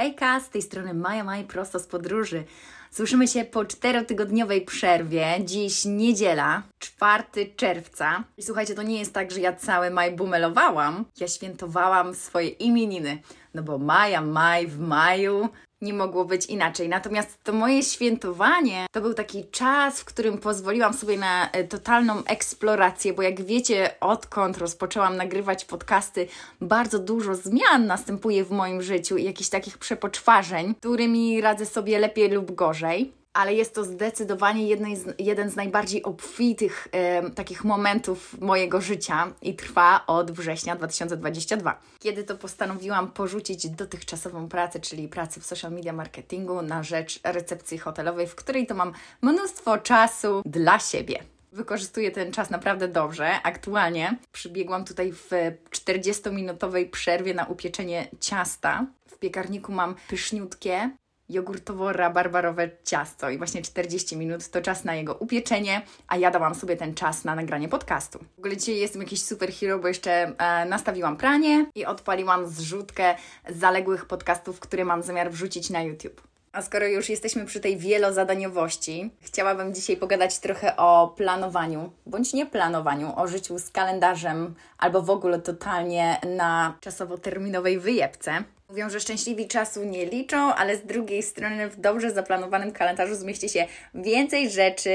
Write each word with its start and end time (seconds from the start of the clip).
Hejka, 0.00 0.40
z 0.40 0.48
tej 0.48 0.62
strony 0.62 0.94
Maja 0.94 1.24
Maj 1.24 1.44
prosto 1.44 1.78
z 1.78 1.86
podróży. 1.86 2.44
Słyszymy 2.90 3.28
się 3.28 3.44
po 3.44 3.64
czterotygodniowej 3.64 4.64
przerwie. 4.64 5.26
Dziś 5.44 5.84
niedziela, 5.84 6.62
4 6.78 7.24
czerwca. 7.56 8.24
I 8.36 8.42
słuchajcie, 8.42 8.74
to 8.74 8.82
nie 8.82 8.98
jest 8.98 9.14
tak, 9.14 9.30
że 9.30 9.40
ja 9.40 9.52
cały 9.52 9.90
maj 9.90 10.12
bumelowałam. 10.12 11.04
Ja 11.20 11.28
świętowałam 11.28 12.14
swoje 12.14 12.48
imieniny. 12.48 13.18
No 13.54 13.62
bo 13.62 13.78
Maja 13.78 14.20
Maj 14.20 14.66
w 14.66 14.80
maju 14.80 15.48
nie 15.80 15.94
mogło 15.94 16.24
być 16.24 16.46
inaczej. 16.46 16.88
Natomiast 16.88 17.44
to 17.44 17.52
moje 17.52 17.82
świętowanie 17.82 18.86
to 18.92 19.00
był 19.00 19.14
taki 19.14 19.44
czas, 19.50 20.00
w 20.00 20.04
którym 20.04 20.38
pozwoliłam 20.38 20.94
sobie 20.94 21.18
na 21.18 21.50
e, 21.50 21.64
totalną 21.64 22.24
eksplorację, 22.24 23.12
bo 23.12 23.22
jak 23.22 23.42
wiecie, 23.42 23.94
odkąd 24.00 24.58
rozpoczęłam 24.58 25.16
nagrywać 25.16 25.64
podcasty, 25.64 26.28
bardzo 26.60 26.98
dużo 26.98 27.34
zmian 27.34 27.86
następuje 27.86 28.44
w 28.44 28.50
moim 28.50 28.82
życiu 28.82 29.16
i 29.16 29.24
jakichś 29.24 29.50
takich 29.50 29.78
przepoczwarzeń, 29.78 30.74
którymi 30.74 31.40
radzę 31.40 31.66
sobie 31.66 31.98
lepiej 31.98 32.30
lub 32.30 32.54
gorzej 32.54 33.19
ale 33.32 33.54
jest 33.54 33.74
to 33.74 33.84
zdecydowanie 33.84 34.76
z, 34.96 35.14
jeden 35.18 35.50
z 35.50 35.56
najbardziej 35.56 36.02
obfitych 36.02 36.88
e, 36.92 37.30
takich 37.30 37.64
momentów 37.64 38.40
mojego 38.40 38.80
życia 38.80 39.32
i 39.42 39.54
trwa 39.54 40.06
od 40.06 40.30
września 40.30 40.76
2022. 40.76 41.80
Kiedy 41.98 42.24
to 42.24 42.36
postanowiłam 42.36 43.12
porzucić 43.12 43.68
dotychczasową 43.68 44.48
pracę, 44.48 44.80
czyli 44.80 45.08
pracę 45.08 45.40
w 45.40 45.46
social 45.46 45.72
media 45.72 45.92
marketingu 45.92 46.62
na 46.62 46.82
rzecz 46.82 47.20
recepcji 47.24 47.78
hotelowej, 47.78 48.26
w 48.26 48.34
której 48.34 48.66
to 48.66 48.74
mam 48.74 48.92
mnóstwo 49.22 49.78
czasu 49.78 50.42
dla 50.44 50.78
siebie. 50.78 51.22
Wykorzystuję 51.52 52.10
ten 52.10 52.32
czas 52.32 52.50
naprawdę 52.50 52.88
dobrze. 52.88 53.42
Aktualnie 53.42 54.16
przybiegłam 54.32 54.84
tutaj 54.84 55.12
w 55.12 55.30
40-minutowej 55.70 56.90
przerwie 56.90 57.34
na 57.34 57.44
upieczenie 57.44 58.08
ciasta. 58.20 58.86
W 59.06 59.18
piekarniku 59.18 59.72
mam 59.72 59.94
pyszniutkie, 60.08 60.90
jogurtowo-rabarbarowe 61.30 62.68
ciasto 62.84 63.30
i 63.30 63.38
właśnie 63.38 63.62
40 63.62 64.16
minut 64.16 64.48
to 64.48 64.60
czas 64.60 64.84
na 64.84 64.94
jego 64.94 65.14
upieczenie, 65.14 65.82
a 66.08 66.16
ja 66.16 66.30
dałam 66.30 66.54
sobie 66.54 66.76
ten 66.76 66.94
czas 66.94 67.24
na 67.24 67.34
nagranie 67.34 67.68
podcastu. 67.68 68.18
W 68.18 68.38
ogóle 68.38 68.56
dzisiaj 68.56 68.76
jestem 68.76 69.02
jakiś 69.02 69.22
superhero, 69.22 69.78
bo 69.78 69.88
jeszcze 69.88 70.12
e, 70.38 70.64
nastawiłam 70.64 71.16
pranie 71.16 71.66
i 71.74 71.86
odpaliłam 71.86 72.46
zrzutkę 72.46 73.14
zaległych 73.48 74.06
podcastów, 74.06 74.60
które 74.60 74.84
mam 74.84 75.02
zamiar 75.02 75.30
wrzucić 75.30 75.70
na 75.70 75.82
YouTube. 75.82 76.30
A 76.52 76.62
skoro 76.62 76.86
już 76.86 77.08
jesteśmy 77.08 77.44
przy 77.44 77.60
tej 77.60 77.76
wielozadaniowości, 77.76 79.10
chciałabym 79.20 79.74
dzisiaj 79.74 79.96
pogadać 79.96 80.38
trochę 80.38 80.76
o 80.76 81.14
planowaniu, 81.16 81.92
bądź 82.06 82.32
nie 82.32 82.46
planowaniu, 82.46 83.12
o 83.16 83.28
życiu 83.28 83.58
z 83.58 83.70
kalendarzem 83.70 84.54
albo 84.78 85.02
w 85.02 85.10
ogóle 85.10 85.38
totalnie 85.38 86.20
na 86.36 86.74
czasowo-terminowej 86.80 87.80
wyjebce. 87.80 88.44
Mówią, 88.70 88.90
że 88.90 89.00
szczęśliwi 89.00 89.48
czasu 89.48 89.84
nie 89.84 90.06
liczą, 90.06 90.54
ale 90.54 90.76
z 90.76 90.86
drugiej 90.86 91.22
strony 91.22 91.68
w 91.68 91.80
dobrze 91.80 92.10
zaplanowanym 92.10 92.72
kalendarzu 92.72 93.14
zmieści 93.14 93.48
się 93.48 93.66
więcej 93.94 94.50
rzeczy, 94.50 94.92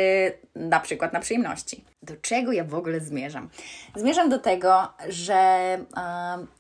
na 0.56 0.80
przykład 0.80 1.14
na 1.14 1.20
przyjemności. 1.20 1.84
Do 2.04 2.16
czego 2.16 2.52
ja 2.52 2.64
w 2.64 2.76
ogóle 2.76 3.00
zmierzam? 3.00 3.50
Zmierzam 3.96 4.30
do 4.30 4.40
tego, 4.40 4.88
że 5.10 5.78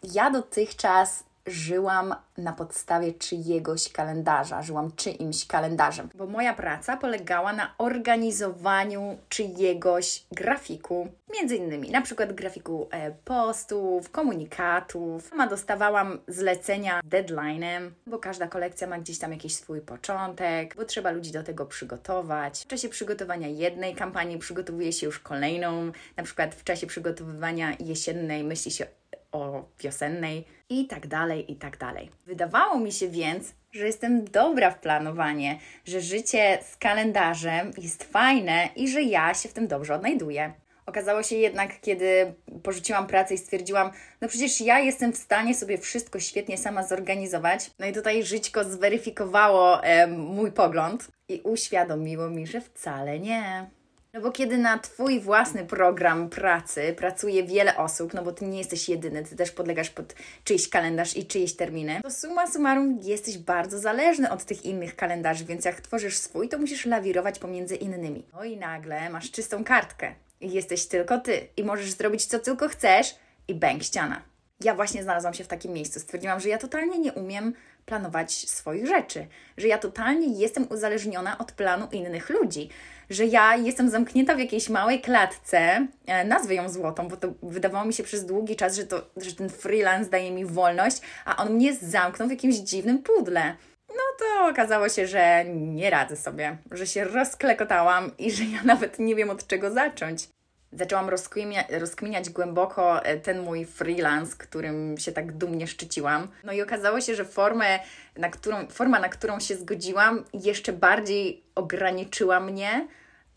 yy, 0.03 0.11
ja 0.13 0.31
dotychczas 0.31 1.23
żyłam 1.47 2.15
na 2.37 2.53
podstawie 2.53 3.13
czyjegoś 3.13 3.91
kalendarza, 3.91 4.61
żyłam 4.61 4.91
czyimś 4.95 5.47
kalendarzem, 5.47 6.09
bo 6.15 6.25
moja 6.25 6.53
praca 6.53 6.97
polegała 6.97 7.53
na 7.53 7.75
organizowaniu 7.77 9.17
czyjegoś 9.29 10.23
grafiku, 10.31 11.07
między 11.33 11.55
innymi 11.55 11.91
na 11.91 12.01
przykład 12.01 12.33
grafiku 12.33 12.87
e, 12.91 13.11
postów, 13.11 14.11
komunikatów. 14.11 15.27
Sama 15.29 15.47
dostawałam 15.47 16.19
zlecenia 16.27 17.01
deadline'em, 17.09 17.89
bo 18.07 18.19
każda 18.19 18.47
kolekcja 18.47 18.87
ma 18.87 18.99
gdzieś 18.99 19.19
tam 19.19 19.31
jakiś 19.31 19.55
swój 19.55 19.81
początek, 19.81 20.75
bo 20.75 20.85
trzeba 20.85 21.11
ludzi 21.11 21.31
do 21.31 21.43
tego 21.43 21.65
przygotować. 21.65 22.63
W 22.63 22.67
czasie 22.67 22.89
przygotowania 22.89 23.47
jednej 23.47 23.95
kampanii 23.95 24.37
przygotowuje 24.37 24.93
się 24.93 25.05
już 25.05 25.19
kolejną, 25.19 25.91
na 26.17 26.23
przykład 26.23 26.55
w 26.55 26.63
czasie 26.63 26.87
przygotowywania 26.87 27.75
jesiennej 27.79 28.43
myśli 28.43 28.71
się 28.71 28.85
o 29.35 29.65
wiosennej 29.79 30.45
i 30.69 30.87
tak 30.87 31.07
dalej, 31.07 31.51
i 31.51 31.55
tak 31.55 31.77
dalej. 31.77 32.11
Wydawało 32.25 32.79
mi 32.79 32.91
się 32.91 33.09
więc, 33.09 33.53
że 33.71 33.85
jestem 33.85 34.25
dobra 34.25 34.71
w 34.71 34.79
planowanie, 34.79 35.59
że 35.85 36.01
życie 36.01 36.59
z 36.71 36.77
kalendarzem 36.77 37.71
jest 37.77 38.03
fajne 38.03 38.69
i 38.75 38.89
że 38.89 39.01
ja 39.01 39.33
się 39.33 39.49
w 39.49 39.53
tym 39.53 39.67
dobrze 39.67 39.95
odnajduję. 39.95 40.53
Okazało 40.85 41.23
się 41.23 41.35
jednak, 41.35 41.79
kiedy 41.81 42.33
porzuciłam 42.63 43.07
pracę 43.07 43.33
i 43.33 43.37
stwierdziłam, 43.37 43.91
no 44.21 44.27
przecież 44.27 44.61
ja 44.61 44.79
jestem 44.79 45.13
w 45.13 45.17
stanie 45.17 45.55
sobie 45.55 45.77
wszystko 45.77 46.19
świetnie 46.19 46.57
sama 46.57 46.83
zorganizować. 46.83 47.71
No 47.79 47.85
i 47.85 47.93
tutaj 47.93 48.23
żyćko 48.23 48.63
zweryfikowało 48.63 49.83
e, 49.83 50.07
mój 50.07 50.51
pogląd 50.51 51.07
i 51.29 51.41
uświadomiło 51.43 52.29
mi, 52.29 52.47
że 52.47 52.61
wcale 52.61 53.19
nie. 53.19 53.69
No 54.15 54.21
bo 54.21 54.31
kiedy 54.31 54.57
na 54.57 54.79
Twój 54.79 55.19
własny 55.19 55.65
program 55.65 56.29
pracy 56.29 56.93
pracuje 56.97 57.43
wiele 57.43 57.77
osób, 57.77 58.13
no 58.13 58.23
bo 58.23 58.31
Ty 58.31 58.45
nie 58.45 58.57
jesteś 58.57 58.89
jedyny, 58.89 59.23
Ty 59.23 59.35
też 59.35 59.51
podlegasz 59.51 59.89
pod 59.89 60.15
czyjś 60.43 60.69
kalendarz 60.69 61.17
i 61.17 61.25
czyjeś 61.25 61.55
terminy, 61.55 61.99
to 62.03 62.11
summa 62.11 62.47
summarum 62.47 62.99
jesteś 63.01 63.37
bardzo 63.37 63.79
zależny 63.79 64.31
od 64.31 64.43
tych 64.43 64.65
innych 64.65 64.95
kalendarzy, 64.95 65.45
więc 65.45 65.65
jak 65.65 65.81
tworzysz 65.81 66.17
swój, 66.17 66.49
to 66.49 66.57
musisz 66.57 66.85
lawirować 66.85 67.39
pomiędzy 67.39 67.75
innymi. 67.75 68.25
No 68.33 68.43
i 68.43 68.57
nagle 68.57 69.09
masz 69.09 69.31
czystą 69.31 69.63
kartkę 69.63 70.15
i 70.41 70.51
jesteś 70.51 70.85
tylko 70.85 71.19
Ty 71.19 71.47
i 71.57 71.63
możesz 71.63 71.91
zrobić 71.91 72.25
co 72.25 72.39
tylko 72.39 72.69
chcesz 72.69 73.15
i 73.47 73.55
bęk 73.55 73.83
ściana. 73.83 74.21
Ja 74.63 74.75
właśnie 74.75 75.03
znalazłam 75.03 75.33
się 75.33 75.43
w 75.43 75.47
takim 75.47 75.73
miejscu. 75.73 75.99
Stwierdziłam, 75.99 76.39
że 76.39 76.49
ja 76.49 76.57
totalnie 76.57 76.99
nie 76.99 77.13
umiem 77.13 77.53
planować 77.85 78.33
swoich 78.33 78.87
rzeczy, 78.87 79.27
że 79.57 79.67
ja 79.67 79.77
totalnie 79.77 80.39
jestem 80.39 80.67
uzależniona 80.71 81.37
od 81.37 81.51
planu 81.51 81.87
innych 81.91 82.29
ludzi, 82.29 82.69
że 83.09 83.25
ja 83.25 83.55
jestem 83.55 83.89
zamknięta 83.89 84.35
w 84.35 84.39
jakiejś 84.39 84.69
małej 84.69 85.01
klatce, 85.01 85.87
e, 86.05 86.25
nazwę 86.25 86.55
ją 86.55 86.69
złotą, 86.69 87.07
bo 87.07 87.17
to 87.17 87.33
wydawało 87.43 87.85
mi 87.85 87.93
się 87.93 88.03
przez 88.03 88.25
długi 88.25 88.55
czas, 88.55 88.75
że, 88.75 88.83
to, 88.83 89.01
że 89.17 89.35
ten 89.35 89.49
freelance 89.49 90.09
daje 90.09 90.31
mi 90.31 90.45
wolność, 90.45 91.01
a 91.25 91.37
on 91.37 91.53
mnie 91.53 91.75
zamknął 91.75 92.27
w 92.27 92.31
jakimś 92.31 92.55
dziwnym 92.55 93.03
pudle. 93.03 93.55
No 93.89 94.03
to 94.19 94.47
okazało 94.49 94.89
się, 94.89 95.07
że 95.07 95.45
nie 95.45 95.89
radzę 95.89 96.15
sobie, 96.15 96.57
że 96.71 96.87
się 96.87 97.03
rozklekotałam 97.03 98.11
i 98.17 98.31
że 98.31 98.43
ja 98.43 98.63
nawet 98.73 98.99
nie 98.99 99.15
wiem 99.15 99.29
od 99.29 99.47
czego 99.47 99.71
zacząć 99.71 100.34
zaczęłam 100.75 101.09
rozkminia, 101.09 101.63
rozkminiać 101.79 102.29
głęboko 102.29 103.05
e, 103.05 103.17
ten 103.17 103.39
mój 103.39 103.65
freelance, 103.65 104.35
którym 104.37 104.97
się 104.97 105.11
tak 105.11 105.31
dumnie 105.31 105.67
szczyciłam. 105.67 106.27
No 106.43 106.53
i 106.53 106.61
okazało 106.61 107.01
się, 107.01 107.15
że 107.15 107.25
formę, 107.25 107.79
na 108.17 108.29
którą, 108.29 108.67
forma, 108.67 108.99
na 108.99 109.09
którą 109.09 109.39
się 109.39 109.55
zgodziłam, 109.55 110.23
jeszcze 110.33 110.73
bardziej 110.73 111.43
ograniczyła 111.55 112.39
mnie, 112.39 112.87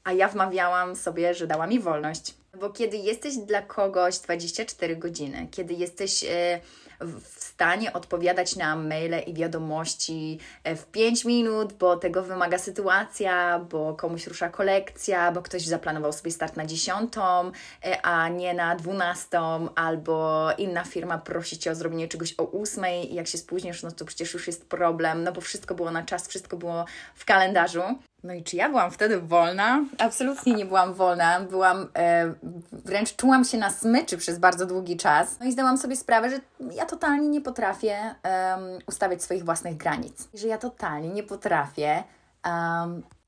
a 0.05 0.13
ja 0.13 0.29
wmawiałam 0.29 0.97
sobie, 0.97 1.35
że 1.35 1.47
dała 1.47 1.67
mi 1.67 1.81
wolność. 1.81 2.35
Bo 2.61 2.71
kiedy 2.71 2.97
jesteś 2.97 3.37
dla 3.37 3.63
kogoś 3.63 4.19
24 4.19 4.97
godziny, 4.97 5.49
kiedy 5.51 5.75
jesteś. 5.75 6.23
Yy, 6.23 6.29
w 7.01 7.38
stanie 7.59 7.93
odpowiadać 7.93 8.57
na 8.57 8.77
maile 8.77 9.21
i 9.27 9.35
wiadomości 9.35 10.39
e, 10.65 10.77
w 10.77 10.87
5 10.87 11.25
minut, 11.25 11.73
bo 11.73 11.97
tego 11.97 12.23
wymaga 12.23 12.59
sytuacja, 12.59 13.59
bo 13.71 13.95
komuś 13.95 14.27
rusza 14.27 14.49
kolekcja, 14.49 15.33
bo 15.33 15.43
ktoś 15.43 15.67
zaplanował 15.67 16.13
sobie 16.13 16.31
start 16.31 16.57
na 16.57 16.67
10, 16.67 17.13
e, 17.85 18.03
a 18.03 18.29
nie 18.29 18.55
na 18.55 18.77
12, 18.77 19.39
albo 19.75 20.49
inna 20.59 20.85
firma 20.85 21.19
prosi 21.19 21.59
Cię 21.59 21.71
o 21.71 21.75
zrobienie 21.75 22.09
czegoś 22.09 22.35
o 22.39 22.61
8 22.63 22.85
i 23.11 23.15
jak 23.15 23.27
się 23.27 23.39
spóźnisz, 23.39 23.83
no 23.83 23.91
to 23.91 24.05
przecież 24.05 24.35
już 24.35 24.47
jest 24.47 24.69
problem, 24.69 25.25
no 25.25 25.33
bo 25.33 25.41
wszystko 25.41 25.75
było 25.75 25.91
na 25.91 26.03
czas, 26.03 26.29
wszystko 26.29 26.57
było 26.57 26.85
w 27.15 27.25
kalendarzu. 27.25 27.83
No 28.25 28.35
i 28.35 28.43
czy 28.43 28.57
ja 28.57 28.69
byłam 28.69 28.91
wtedy 28.91 29.21
wolna? 29.21 29.85
Absolutnie 29.99 30.55
nie 30.55 30.67
byłam 30.67 30.95
wolna. 30.95 31.41
Byłam, 31.41 31.87
e, 31.97 32.35
wręcz 32.73 33.17
czułam 33.17 33.45
się 33.45 33.59
na 33.59 33.71
smyczy 33.71 34.17
przez 34.17 34.39
bardzo 34.39 34.67
długi 34.67 34.97
czas. 34.97 35.41
No 35.41 35.47
i 35.47 35.53
zdałam 35.53 35.79
sobie 35.79 35.97
sprawę, 35.97 36.31
że 36.31 36.41
ja 36.75 36.87
totalnie 36.87 37.29
nie 37.29 37.41
potrafię 37.41 37.97
um, 37.97 38.79
ustawiać 38.87 39.23
swoich 39.23 39.45
własnych 39.45 39.77
granic. 39.77 40.29
Że 40.35 40.49
ja 40.49 40.59
totalnie 40.59 41.09
nie 41.09 41.23
potrafię 41.23 42.05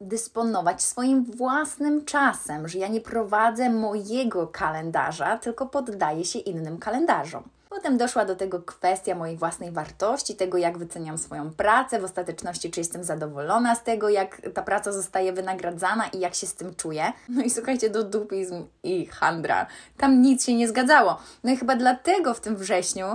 dysponować 0.01 0.83
swoim 0.83 1.25
własnym 1.25 2.05
czasem. 2.05 2.69
Że 2.69 2.79
ja 2.79 2.89
nie 2.89 3.01
prowadzę 3.01 3.71
mojego 3.71 4.47
kalendarza, 4.47 5.39
tylko 5.39 5.67
poddaję 5.67 6.25
się 6.25 6.39
innym 6.39 6.79
kalendarzom. 6.79 7.43
Potem 7.71 7.99
doszła 7.99 8.25
do 8.25 8.37
tego 8.37 8.63
kwestia 8.63 9.15
mojej 9.15 9.37
własnej 9.37 9.73
wartości, 9.73 10.37
tego 10.37 10.59
jak 10.59 10.79
wyceniam 10.79 11.19
swoją 11.19 11.51
pracę, 11.51 12.01
w 12.01 12.05
ostateczności 12.05 12.71
czy 12.71 12.81
jestem 12.81 13.05
zadowolona 13.05 13.75
z 13.75 13.83
tego, 13.83 14.09
jak 14.09 14.41
ta 14.55 14.63
praca 14.63 14.93
zostaje 14.93 15.33
wynagradzana 15.33 16.07
i 16.09 16.21
jak 16.21 16.35
się 16.35 16.47
z 16.47 16.55
tym 16.55 16.75
czuję. 16.75 17.13
No 17.29 17.43
i 17.43 17.51
słuchajcie, 17.51 17.91
do 17.91 18.05
dupizm 18.05 18.67
i 18.83 19.07
handra. 19.07 19.67
Tam 19.97 20.23
nic 20.23 20.45
się 20.45 20.55
nie 20.55 20.69
zgadzało. 20.69 21.19
No 21.45 21.51
i 21.51 21.57
chyba 21.57 21.77
dlatego 21.77 22.35
w 22.35 22.41
tym 22.41 22.57
wrześniu 22.57 23.07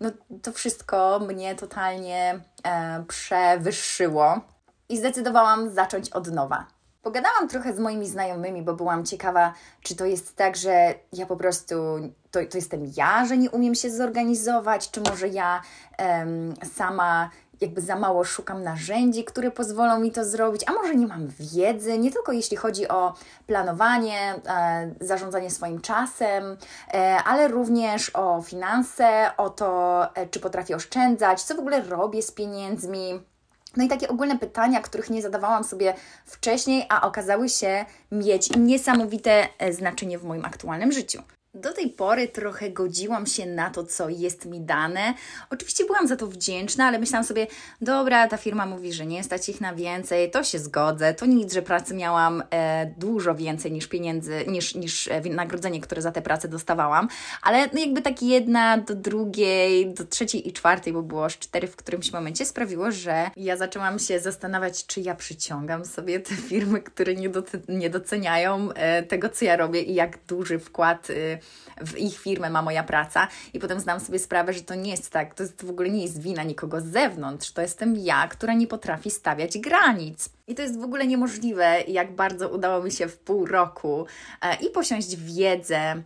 no, 0.00 0.10
to 0.42 0.52
wszystko 0.52 1.20
mnie 1.20 1.54
totalnie 1.54 2.40
e, 2.64 3.04
przewyższyło 3.08 4.40
i 4.88 4.98
zdecydowałam 4.98 5.70
zacząć 5.70 6.10
od 6.10 6.32
nowa. 6.32 6.66
Pogadałam 7.04 7.48
trochę 7.48 7.74
z 7.74 7.78
moimi 7.78 8.08
znajomymi, 8.08 8.62
bo 8.62 8.74
byłam 8.74 9.04
ciekawa, 9.04 9.52
czy 9.80 9.96
to 9.96 10.06
jest 10.06 10.36
tak, 10.36 10.56
że 10.56 10.94
ja 11.12 11.26
po 11.26 11.36
prostu, 11.36 11.74
to, 12.30 12.40
to 12.50 12.58
jestem 12.58 12.92
ja, 12.96 13.26
że 13.26 13.36
nie 13.36 13.50
umiem 13.50 13.74
się 13.74 13.90
zorganizować, 13.90 14.90
czy 14.90 15.00
może 15.00 15.28
ja 15.28 15.62
sama 16.72 17.30
jakby 17.60 17.80
za 17.80 17.96
mało 17.96 18.24
szukam 18.24 18.62
narzędzi, 18.62 19.24
które 19.24 19.50
pozwolą 19.50 20.00
mi 20.00 20.12
to 20.12 20.24
zrobić, 20.24 20.62
a 20.66 20.72
może 20.72 20.94
nie 20.94 21.06
mam 21.06 21.28
wiedzy, 21.28 21.98
nie 21.98 22.12
tylko 22.12 22.32
jeśli 22.32 22.56
chodzi 22.56 22.88
o 22.88 23.14
planowanie, 23.46 24.34
e, 24.46 24.94
zarządzanie 25.00 25.50
swoim 25.50 25.80
czasem, 25.80 26.56
e, 26.94 27.16
ale 27.24 27.48
również 27.48 28.10
o 28.14 28.42
finanse, 28.42 29.30
o 29.36 29.50
to, 29.50 30.02
e, 30.14 30.26
czy 30.26 30.40
potrafię 30.40 30.76
oszczędzać, 30.76 31.42
co 31.42 31.54
w 31.54 31.58
ogóle 31.58 31.80
robię 31.82 32.22
z 32.22 32.30
pieniędzmi. 32.30 33.20
No 33.76 33.84
i 33.84 33.88
takie 33.88 34.08
ogólne 34.08 34.38
pytania, 34.38 34.80
których 34.80 35.10
nie 35.10 35.22
zadawałam 35.22 35.64
sobie 35.64 35.94
wcześniej, 36.24 36.86
a 36.88 37.06
okazały 37.06 37.48
się 37.48 37.84
mieć 38.12 38.56
niesamowite 38.56 39.48
e, 39.58 39.72
znaczenie 39.72 40.18
w 40.18 40.24
moim 40.24 40.44
aktualnym 40.44 40.92
życiu. 40.92 41.22
Do 41.54 41.72
tej 41.72 41.90
pory 41.90 42.28
trochę 42.28 42.70
godziłam 42.70 43.26
się 43.26 43.46
na 43.46 43.70
to, 43.70 43.84
co 43.84 44.08
jest 44.08 44.46
mi 44.46 44.60
dane. 44.60 45.14
Oczywiście 45.50 45.84
byłam 45.84 46.08
za 46.08 46.16
to 46.16 46.26
wdzięczna, 46.26 46.86
ale 46.86 46.98
myślałam 46.98 47.24
sobie, 47.24 47.46
dobra, 47.80 48.28
ta 48.28 48.36
firma 48.36 48.66
mówi, 48.66 48.92
że 48.92 49.06
nie 49.06 49.24
stać 49.24 49.48
ich 49.48 49.60
na 49.60 49.74
więcej, 49.74 50.30
to 50.30 50.44
się 50.44 50.58
zgodzę. 50.58 51.14
To 51.14 51.26
nic, 51.26 51.52
że 51.52 51.62
pracy 51.62 51.94
miałam 51.94 52.42
e, 52.50 52.86
dużo 52.98 53.34
więcej 53.34 53.72
niż 53.72 53.86
pieniędzy, 53.86 54.44
niż, 54.48 54.74
niż 54.74 55.08
e, 55.08 55.20
wynagrodzenie, 55.20 55.80
które 55.80 56.02
za 56.02 56.12
tę 56.12 56.22
pracę 56.22 56.48
dostawałam. 56.48 57.08
Ale 57.42 57.68
no 57.72 57.80
jakby 57.80 58.02
tak 58.02 58.22
jedna 58.22 58.78
do 58.78 58.94
drugiej, 58.94 59.94
do 59.94 60.04
trzeciej 60.04 60.48
i 60.48 60.52
czwartej, 60.52 60.92
bo 60.92 61.02
było 61.02 61.24
aż 61.24 61.38
cztery 61.38 61.66
w 61.66 61.76
którymś 61.76 62.12
momencie, 62.12 62.46
sprawiło, 62.46 62.92
że 62.92 63.30
ja 63.36 63.56
zaczęłam 63.56 63.98
się 63.98 64.20
zastanawiać, 64.20 64.86
czy 64.86 65.00
ja 65.00 65.14
przyciągam 65.14 65.84
sobie 65.84 66.20
te 66.20 66.34
firmy, 66.34 66.80
które 66.80 67.14
nie, 67.68 67.90
doceniają 67.90 68.72
e, 68.72 69.02
tego, 69.02 69.28
co 69.28 69.44
ja 69.44 69.56
robię 69.56 69.82
i 69.82 69.94
jak 69.94 70.18
duży 70.26 70.58
wkład. 70.58 71.08
W 71.80 71.98
ich 71.98 72.18
firmę 72.18 72.50
ma 72.50 72.62
moja 72.62 72.84
praca 72.84 73.28
i 73.52 73.58
potem 73.58 73.80
zdam 73.80 74.00
sobie 74.00 74.18
sprawę, 74.18 74.52
że 74.52 74.62
to 74.62 74.74
nie 74.74 74.90
jest 74.90 75.10
tak, 75.10 75.34
to 75.34 75.42
jest, 75.42 75.64
w 75.64 75.70
ogóle 75.70 75.90
nie 75.90 76.02
jest 76.02 76.22
wina 76.22 76.42
nikogo 76.42 76.80
z 76.80 76.84
zewnątrz, 76.84 77.52
to 77.52 77.62
jestem 77.62 77.96
ja, 77.96 78.28
która 78.28 78.54
nie 78.54 78.66
potrafi 78.66 79.10
stawiać 79.10 79.58
granic. 79.58 80.28
I 80.46 80.54
to 80.54 80.62
jest 80.62 80.80
w 80.80 80.84
ogóle 80.84 81.06
niemożliwe, 81.06 81.80
jak 81.88 82.14
bardzo 82.14 82.48
udało 82.48 82.82
mi 82.82 82.92
się 82.92 83.08
w 83.08 83.18
pół 83.18 83.46
roku 83.46 84.06
e, 84.42 84.56
i 84.56 84.70
posiąść 84.70 85.16
wiedzę, 85.16 86.02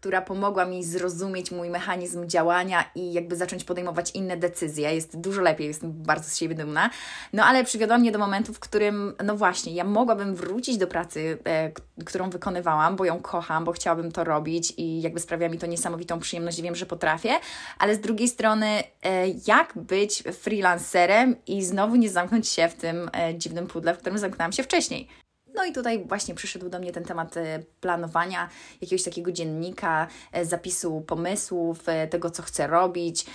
która 0.00 0.22
pomogła 0.22 0.64
mi 0.64 0.84
zrozumieć 0.84 1.50
mój 1.50 1.70
mechanizm 1.70 2.26
działania 2.26 2.84
i 2.94 3.12
jakby 3.12 3.36
zacząć 3.36 3.64
podejmować 3.64 4.10
inne 4.10 4.36
decyzje. 4.36 4.94
Jest 4.94 5.20
dużo 5.20 5.42
lepiej, 5.42 5.66
jestem 5.66 5.92
bardzo 5.92 6.28
z 6.28 6.36
siebie 6.36 6.54
dumna. 6.54 6.90
No 7.32 7.44
ale 7.44 7.64
przywiodła 7.64 7.98
mnie 7.98 8.12
do 8.12 8.18
momentu, 8.18 8.54
w 8.54 8.60
którym, 8.60 9.14
no 9.24 9.36
właśnie, 9.36 9.72
ja 9.72 9.84
mogłabym 9.84 10.34
wrócić 10.34 10.76
do 10.76 10.86
pracy, 10.86 11.38
e, 11.44 11.72
którą 12.04 12.30
wykonywałam, 12.30 12.96
bo 12.96 13.04
ją 13.04 13.20
kocham, 13.20 13.64
bo 13.64 13.72
chciałabym 13.72 14.12
to 14.12 14.24
robić 14.24 14.72
i 14.76 15.02
jakby 15.02 15.20
sprawia 15.20 15.48
mi 15.48 15.58
to 15.58 15.66
niesamowitą 15.66 16.20
przyjemność, 16.20 16.62
wiem, 16.62 16.74
że 16.74 16.86
potrafię, 16.86 17.30
ale 17.78 17.94
z 17.94 18.00
drugiej 18.00 18.28
strony, 18.28 18.66
e, 19.02 19.28
jak 19.46 19.72
być 19.76 20.22
freelancerem 20.40 21.36
i 21.46 21.64
znowu 21.64 21.96
nie 21.96 22.10
zamknąć 22.10 22.48
się 22.48 22.68
w 22.68 22.74
tym 22.74 23.10
e, 23.12 23.34
dziwnym 23.44 23.66
pudle, 23.66 23.94
w 23.94 23.98
którym 23.98 24.18
zamknęłam 24.18 24.52
się 24.52 24.62
wcześniej. 24.62 25.08
No 25.54 25.64
i 25.64 25.72
tutaj 25.72 26.04
właśnie 26.04 26.34
przyszedł 26.34 26.68
do 26.68 26.78
mnie 26.78 26.92
ten 26.92 27.04
temat 27.04 27.36
e, 27.36 27.62
planowania, 27.80 28.48
jakiegoś 28.80 29.02
takiego 29.02 29.32
dziennika, 29.32 30.06
e, 30.32 30.44
zapisu 30.44 31.00
pomysłów, 31.00 31.88
e, 31.88 32.08
tego 32.08 32.30
co 32.30 32.42
chcę 32.42 32.66
robić, 32.66 33.26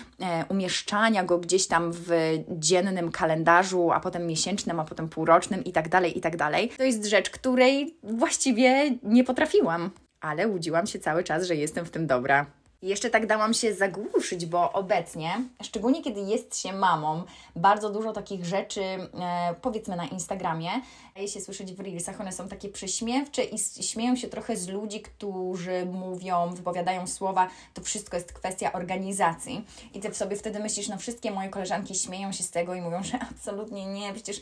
umieszczania 0.49 1.23
go 1.23 1.37
gdzieś 1.37 1.67
tam 1.67 1.91
w 1.93 2.09
dziennym 2.49 3.11
kalendarzu, 3.11 3.91
a 3.91 3.99
potem 3.99 4.27
miesięcznym, 4.27 4.79
a 4.79 4.85
potem 4.85 5.09
półrocznym 5.09 5.63
i 5.63 5.71
tak 5.71 5.89
dalej, 5.89 6.17
i 6.17 6.21
tak 6.21 6.37
dalej. 6.37 6.69
To 6.77 6.83
jest 6.83 7.05
rzecz, 7.05 7.29
której 7.29 7.97
właściwie 8.03 8.91
nie 9.03 9.23
potrafiłam, 9.23 9.89
ale 10.21 10.47
łudziłam 10.47 10.87
się 10.87 10.99
cały 10.99 11.23
czas, 11.23 11.43
że 11.47 11.55
jestem 11.55 11.85
w 11.85 11.89
tym 11.89 12.07
dobra. 12.07 12.45
Jeszcze 12.81 13.09
tak 13.09 13.27
dałam 13.27 13.53
się 13.53 13.73
zagłuszyć, 13.73 14.45
bo 14.45 14.71
obecnie, 14.71 15.41
szczególnie 15.63 16.03
kiedy 16.03 16.19
jest 16.19 16.59
się 16.59 16.73
mamą, 16.73 17.23
bardzo 17.55 17.89
dużo 17.89 18.13
takich 18.13 18.45
rzeczy, 18.45 18.81
e, 18.81 19.55
powiedzmy 19.61 19.95
na 19.95 20.05
Instagramie, 20.05 20.69
daje 21.15 21.27
się 21.27 21.41
słyszeć 21.41 21.73
w 21.73 21.79
Reelsach, 21.79 22.21
one 22.21 22.31
są 22.31 22.47
takie 22.47 22.69
prześmiewcze 22.69 23.43
i 23.43 23.59
śmieją 23.83 24.15
się 24.15 24.27
trochę 24.27 24.57
z 24.57 24.67
ludzi, 24.67 25.01
którzy 25.01 25.85
mówią, 25.85 26.53
wypowiadają 26.53 27.07
słowa, 27.07 27.49
to 27.73 27.81
wszystko 27.81 28.17
jest 28.17 28.33
kwestia 28.33 28.71
organizacji. 28.71 29.65
I 29.93 29.99
Ty 29.99 30.09
w 30.09 30.17
sobie 30.17 30.35
wtedy 30.35 30.59
myślisz, 30.59 30.87
no 30.87 30.97
wszystkie 30.97 31.31
moje 31.31 31.49
koleżanki 31.49 31.95
śmieją 31.95 32.31
się 32.31 32.43
z 32.43 32.51
tego 32.51 32.75
i 32.75 32.81
mówią, 32.81 33.03
że 33.03 33.19
absolutnie 33.31 33.85
nie, 33.85 34.13
przecież 34.13 34.41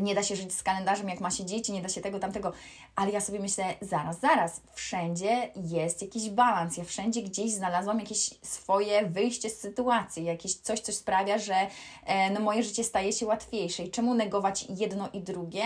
nie 0.00 0.14
da 0.14 0.22
się 0.22 0.36
żyć 0.36 0.54
z 0.54 0.62
kalendarzem, 0.62 1.08
jak 1.08 1.20
ma 1.20 1.30
się 1.30 1.44
dzieci, 1.44 1.72
nie 1.72 1.82
da 1.82 1.88
się 1.88 2.00
tego, 2.00 2.18
tamtego. 2.18 2.52
Ale 2.96 3.10
ja 3.10 3.20
sobie 3.20 3.40
myślę, 3.40 3.64
zaraz, 3.80 4.20
zaraz, 4.20 4.60
wszędzie 4.74 5.48
jest 5.56 6.02
jakiś 6.02 6.30
balans. 6.30 6.76
Ja 6.76 6.84
wszędzie 6.84 7.22
gdzieś 7.22 7.52
znalazłam 7.52 8.00
jakieś 8.00 8.30
swoje 8.42 9.06
wyjście 9.06 9.50
z 9.50 9.60
sytuacji, 9.60 10.24
jakieś 10.24 10.54
coś, 10.54 10.80
coś 10.80 10.94
sprawia, 10.94 11.38
że 11.38 11.54
e, 12.06 12.30
no, 12.30 12.40
moje 12.40 12.62
życie 12.62 12.84
staje 12.84 13.12
się 13.12 13.26
łatwiejsze. 13.26 13.82
I 13.82 13.90
czemu 13.90 14.14
negować 14.14 14.66
jedno 14.68 15.08
i 15.12 15.20
drugie? 15.20 15.62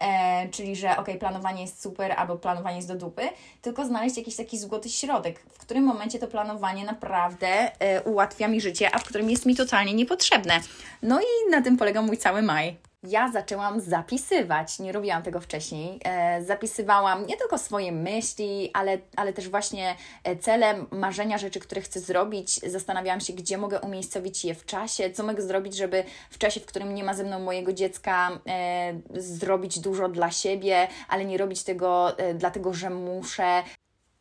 E, 0.00 0.48
czyli, 0.48 0.76
że 0.76 0.96
ok, 0.96 1.08
planowanie 1.20 1.62
jest 1.62 1.82
super 1.82 2.12
albo 2.12 2.36
planowanie 2.36 2.76
jest 2.76 2.88
do 2.88 2.94
dupy, 2.94 3.22
tylko 3.62 3.84
znaleźć 3.84 4.16
jakiś 4.16 4.36
taki 4.36 4.58
złoty 4.58 4.88
środek, 4.88 5.40
w 5.40 5.58
którym 5.58 5.84
momencie 5.84 6.18
to 6.18 6.26
planowanie 6.26 6.84
naprawdę 6.84 7.80
e, 7.80 8.02
ułatwia 8.02 8.48
mi 8.48 8.60
życie, 8.60 8.94
a 8.94 8.98
w 8.98 9.04
którym 9.04 9.30
jest 9.30 9.46
mi 9.46 9.56
totalnie 9.56 9.94
niepotrzebne. 9.94 10.60
No 11.02 11.20
i 11.20 11.50
na 11.50 11.62
tym 11.62 11.76
polega 11.76 12.02
mój 12.02 12.18
cały 12.18 12.42
maj 12.42 12.87
ja 13.02 13.32
zaczęłam 13.32 13.80
zapisywać. 13.80 14.78
Nie 14.78 14.92
robiłam 14.92 15.22
tego 15.22 15.40
wcześniej. 15.40 16.00
E, 16.04 16.44
zapisywałam 16.44 17.26
nie 17.26 17.36
tylko 17.36 17.58
swoje 17.58 17.92
myśli, 17.92 18.70
ale, 18.74 18.98
ale 19.16 19.32
też 19.32 19.48
właśnie 19.48 19.96
e, 20.24 20.36
cele, 20.36 20.84
marzenia, 20.90 21.38
rzeczy, 21.38 21.60
które 21.60 21.80
chcę 21.80 22.00
zrobić. 22.00 22.54
Zastanawiałam 22.54 23.20
się, 23.20 23.32
gdzie 23.32 23.58
mogę 23.58 23.80
umiejscowić 23.80 24.44
je 24.44 24.54
w 24.54 24.64
czasie, 24.64 25.10
co 25.10 25.22
mogę 25.24 25.42
zrobić, 25.42 25.76
żeby 25.76 26.04
w 26.30 26.38
czasie, 26.38 26.60
w 26.60 26.66
którym 26.66 26.94
nie 26.94 27.04
ma 27.04 27.14
ze 27.14 27.24
mną 27.24 27.40
mojego 27.40 27.72
dziecka, 27.72 28.40
e, 28.48 29.00
zrobić 29.14 29.80
dużo 29.80 30.08
dla 30.08 30.30
siebie, 30.30 30.88
ale 31.08 31.24
nie 31.24 31.38
robić 31.38 31.62
tego 31.62 32.16
dlatego, 32.34 32.74
że 32.74 32.90
muszę 32.90 33.62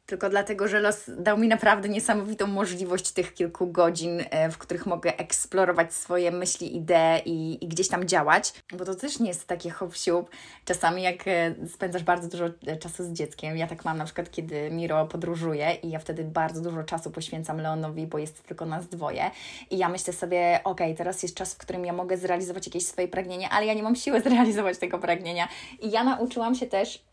tylko 0.07 0.29
dlatego, 0.29 0.67
że 0.67 0.79
los 0.79 1.03
dał 1.17 1.37
mi 1.37 1.47
naprawdę 1.47 1.89
niesamowitą 1.89 2.47
możliwość 2.47 3.11
tych 3.11 3.33
kilku 3.33 3.67
godzin, 3.67 4.23
e, 4.29 4.49
w 4.49 4.57
których 4.57 4.85
mogę 4.85 5.17
eksplorować 5.17 5.93
swoje 5.93 6.31
myśli, 6.31 6.77
idee 6.77 7.21
i, 7.25 7.65
i 7.65 7.67
gdzieś 7.67 7.87
tam 7.87 8.07
działać, 8.07 8.53
bo 8.73 8.85
to 8.85 8.95
też 8.95 9.19
nie 9.19 9.27
jest 9.27 9.47
takie 9.47 9.69
hop 9.69 9.95
siup. 9.95 10.29
Czasami 10.65 11.03
jak 11.03 11.27
e, 11.27 11.55
spędzasz 11.67 12.03
bardzo 12.03 12.27
dużo 12.27 12.45
e, 12.67 12.77
czasu 12.77 13.03
z 13.03 13.09
dzieckiem, 13.09 13.57
ja 13.57 13.67
tak 13.67 13.85
mam 13.85 13.97
na 13.97 14.05
przykład, 14.05 14.31
kiedy 14.31 14.71
Miro 14.71 15.05
podróżuje 15.05 15.77
i 15.83 15.89
ja 15.89 15.99
wtedy 15.99 16.23
bardzo 16.23 16.61
dużo 16.61 16.83
czasu 16.83 17.11
poświęcam 17.11 17.61
Leonowi, 17.61 18.07
bo 18.07 18.17
jest 18.17 18.43
tylko 18.43 18.65
nas 18.65 18.87
dwoje. 18.87 19.31
I 19.71 19.77
ja 19.77 19.89
myślę 19.89 20.13
sobie, 20.13 20.59
ok, 20.63 20.79
teraz 20.97 21.23
jest 21.23 21.35
czas, 21.35 21.53
w 21.53 21.57
którym 21.57 21.85
ja 21.85 21.93
mogę 21.93 22.17
zrealizować 22.17 22.67
jakieś 22.67 22.85
swoje 22.85 23.07
pragnienie, 23.07 23.49
ale 23.49 23.65
ja 23.65 23.73
nie 23.73 23.83
mam 23.83 23.95
siły 23.95 24.21
zrealizować 24.27 24.77
tego 24.77 24.99
pragnienia. 24.99 25.47
I 25.81 25.91
ja 25.91 26.03
nauczyłam 26.03 26.55
się 26.55 26.65
też 26.65 27.05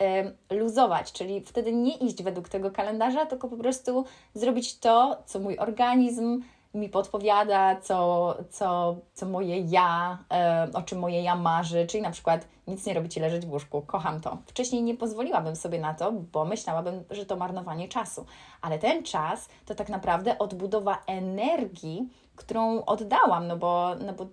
y, 0.50 0.56
luzować, 0.56 1.12
czyli 1.12 1.40
wtedy 1.40 1.72
nie 1.72 1.96
iść 1.96 2.22
według 2.22 2.48
tego 2.48 2.70
kalendarza, 2.70 2.83
kalendarza, 2.84 3.26
tylko 3.26 3.48
po 3.48 3.56
prostu 3.56 4.04
zrobić 4.34 4.78
to, 4.78 5.16
co 5.26 5.40
mój 5.40 5.58
organizm 5.58 6.42
mi 6.74 6.88
podpowiada, 6.88 7.80
co, 7.80 8.36
co, 8.50 8.96
co 9.14 9.26
moje 9.26 9.58
ja, 9.58 10.18
e, 10.32 10.68
o 10.74 10.82
czym 10.82 10.98
moje 10.98 11.22
ja 11.22 11.36
marzy, 11.36 11.86
czyli 11.86 12.02
na 12.02 12.10
przykład 12.10 12.46
nic 12.66 12.86
nie 12.86 12.94
robić 12.94 13.16
i 13.16 13.20
leżeć 13.20 13.46
w 13.46 13.52
łóżku. 13.52 13.82
Kocham 13.82 14.20
to. 14.20 14.38
Wcześniej 14.46 14.82
nie 14.82 14.94
pozwoliłabym 14.94 15.56
sobie 15.56 15.78
na 15.78 15.94
to, 15.94 16.12
bo 16.12 16.44
myślałabym, 16.44 17.04
że 17.10 17.26
to 17.26 17.36
marnowanie 17.36 17.88
czasu. 17.88 18.26
Ale 18.62 18.78
ten 18.78 19.02
czas 19.02 19.48
to 19.66 19.74
tak 19.74 19.88
naprawdę 19.88 20.38
odbudowa 20.38 21.02
energii, 21.06 22.08
którą 22.36 22.84
oddałam, 22.84 23.46
no 23.46 23.56
bo, 23.56 23.94
no 24.06 24.12
bo 24.12 24.26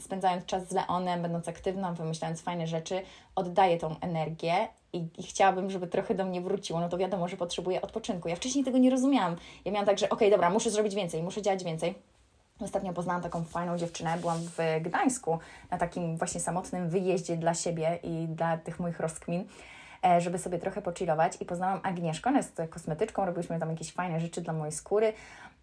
spędzając 0.00 0.46
czas 0.46 0.68
z 0.68 0.72
Leonem, 0.72 1.22
będąc 1.22 1.48
aktywną, 1.48 1.94
wymyślając 1.94 2.40
fajne 2.42 2.66
rzeczy, 2.66 3.02
oddaję 3.34 3.78
tą 3.78 3.94
energię 4.00 4.68
i, 4.92 5.08
i, 5.18 5.22
chciałabym, 5.22 5.70
żeby 5.70 5.86
trochę 5.86 6.14
do 6.14 6.24
mnie 6.24 6.40
wróciło, 6.40 6.80
no 6.80 6.88
to 6.88 6.98
wiadomo, 6.98 7.28
że 7.28 7.36
potrzebuję 7.36 7.82
odpoczynku. 7.82 8.28
Ja 8.28 8.36
wcześniej 8.36 8.64
tego 8.64 8.78
nie 8.78 8.90
rozumiałam. 8.90 9.36
Ja 9.64 9.72
miałam 9.72 9.86
tak, 9.86 9.98
że 9.98 10.06
okej, 10.06 10.28
okay, 10.28 10.30
dobra, 10.30 10.50
muszę 10.50 10.70
zrobić 10.70 10.94
więcej, 10.94 11.22
muszę 11.22 11.42
działać 11.42 11.64
więcej. 11.64 11.94
Ostatnio 12.60 12.92
poznałam 12.92 13.22
taką 13.22 13.44
fajną 13.44 13.78
dziewczynę, 13.78 14.16
byłam 14.20 14.38
w 14.38 14.58
Gdańsku 14.82 15.38
na 15.70 15.78
takim 15.78 16.16
właśnie 16.16 16.40
samotnym 16.40 16.88
wyjeździe 16.90 17.36
dla 17.36 17.54
siebie 17.54 17.98
i 18.02 18.28
dla 18.28 18.58
tych 18.58 18.80
moich 18.80 19.00
rozkmin, 19.00 19.44
e, 20.04 20.20
żeby 20.20 20.38
sobie 20.38 20.58
trochę 20.58 20.82
pochillować 20.82 21.32
i 21.40 21.44
poznałam 21.44 21.80
Agnieszkę, 21.82 22.30
ona 22.30 22.38
jest 22.38 22.62
kosmetyczką, 22.70 23.26
robiliśmy 23.26 23.58
tam 23.58 23.70
jakieś 23.70 23.92
fajne 23.92 24.20
rzeczy 24.20 24.40
dla 24.40 24.52
mojej 24.52 24.72
skóry 24.72 25.12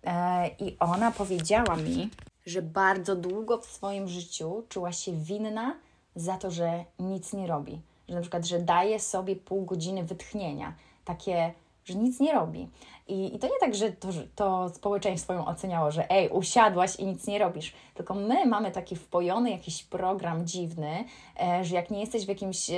e, 0.04 0.48
i 0.60 0.78
ona 0.80 1.12
powiedziała 1.12 1.76
mi, 1.76 2.10
że 2.46 2.62
bardzo 2.62 3.16
długo 3.16 3.58
w 3.58 3.66
swoim 3.66 4.08
życiu 4.08 4.64
czuła 4.70 4.92
się 4.92 5.12
winna 5.12 5.76
za 6.16 6.38
to, 6.38 6.52
że 6.52 6.86
nic 7.00 7.34
nie 7.34 7.48
robi 7.48 7.82
że 8.10 8.16
na 8.16 8.22
przykład, 8.22 8.46
że 8.46 8.60
daje 8.60 9.00
sobie 9.00 9.36
pół 9.36 9.66
godziny 9.66 10.04
wytchnienia, 10.04 10.74
takie, 11.06 11.54
że 11.86 11.96
nic 11.96 12.20
nie 12.20 12.34
robi. 12.34 12.70
I, 13.08 13.36
I 13.36 13.40
to 13.40 13.48
nie 13.48 13.60
tak, 13.60 13.76
że 13.76 13.92
to, 13.92 14.08
to 14.36 14.70
społeczeństwo 14.70 15.34
ją 15.34 15.46
oceniało, 15.46 15.92
że 15.92 16.10
ej, 16.12 16.30
usiadłaś 16.30 16.96
i 16.96 17.06
nic 17.06 17.28
nie 17.28 17.40
robisz. 17.40 17.74
Tylko 17.94 18.14
my 18.14 18.46
mamy 18.46 18.72
taki 18.72 18.96
wpojony 18.96 19.52
jakiś 19.52 19.84
program 19.84 20.48
dziwny, 20.48 21.06
e, 21.42 21.64
że 21.64 21.76
jak 21.76 21.92
nie 21.92 22.00
jesteś 22.00 22.26
w 22.26 22.30
jakimś 22.30 22.72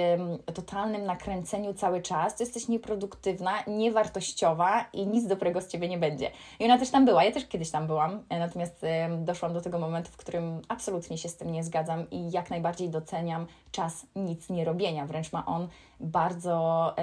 totalnym 0.53 1.05
nakręceniu 1.05 1.73
cały 1.73 2.01
czas, 2.01 2.35
to 2.35 2.43
jesteś 2.43 2.67
nieproduktywna, 2.67 3.51
niewartościowa 3.67 4.85
i 4.93 5.07
nic 5.07 5.27
dobrego 5.27 5.61
z 5.61 5.67
Ciebie 5.67 5.89
nie 5.89 5.97
będzie. 5.97 6.31
I 6.59 6.65
ona 6.65 6.77
też 6.77 6.89
tam 6.89 7.05
była, 7.05 7.23
ja 7.23 7.31
też 7.31 7.47
kiedyś 7.47 7.71
tam 7.71 7.87
byłam, 7.87 8.23
e, 8.29 8.39
natomiast 8.39 8.85
doszłam 9.17 9.53
do 9.53 9.61
tego 9.61 9.79
momentu, 9.79 10.11
w 10.11 10.17
którym 10.17 10.61
absolutnie 10.67 11.17
się 11.17 11.29
z 11.29 11.37
tym 11.37 11.51
nie 11.51 11.63
zgadzam 11.63 12.09
i 12.09 12.31
jak 12.31 12.49
najbardziej 12.49 12.89
doceniam 12.89 13.47
czas 13.71 14.05
nic 14.15 14.49
nie 14.49 14.65
robienia. 14.65 15.05
Wręcz 15.05 15.31
ma 15.31 15.45
on 15.45 15.67
bardzo, 15.99 16.95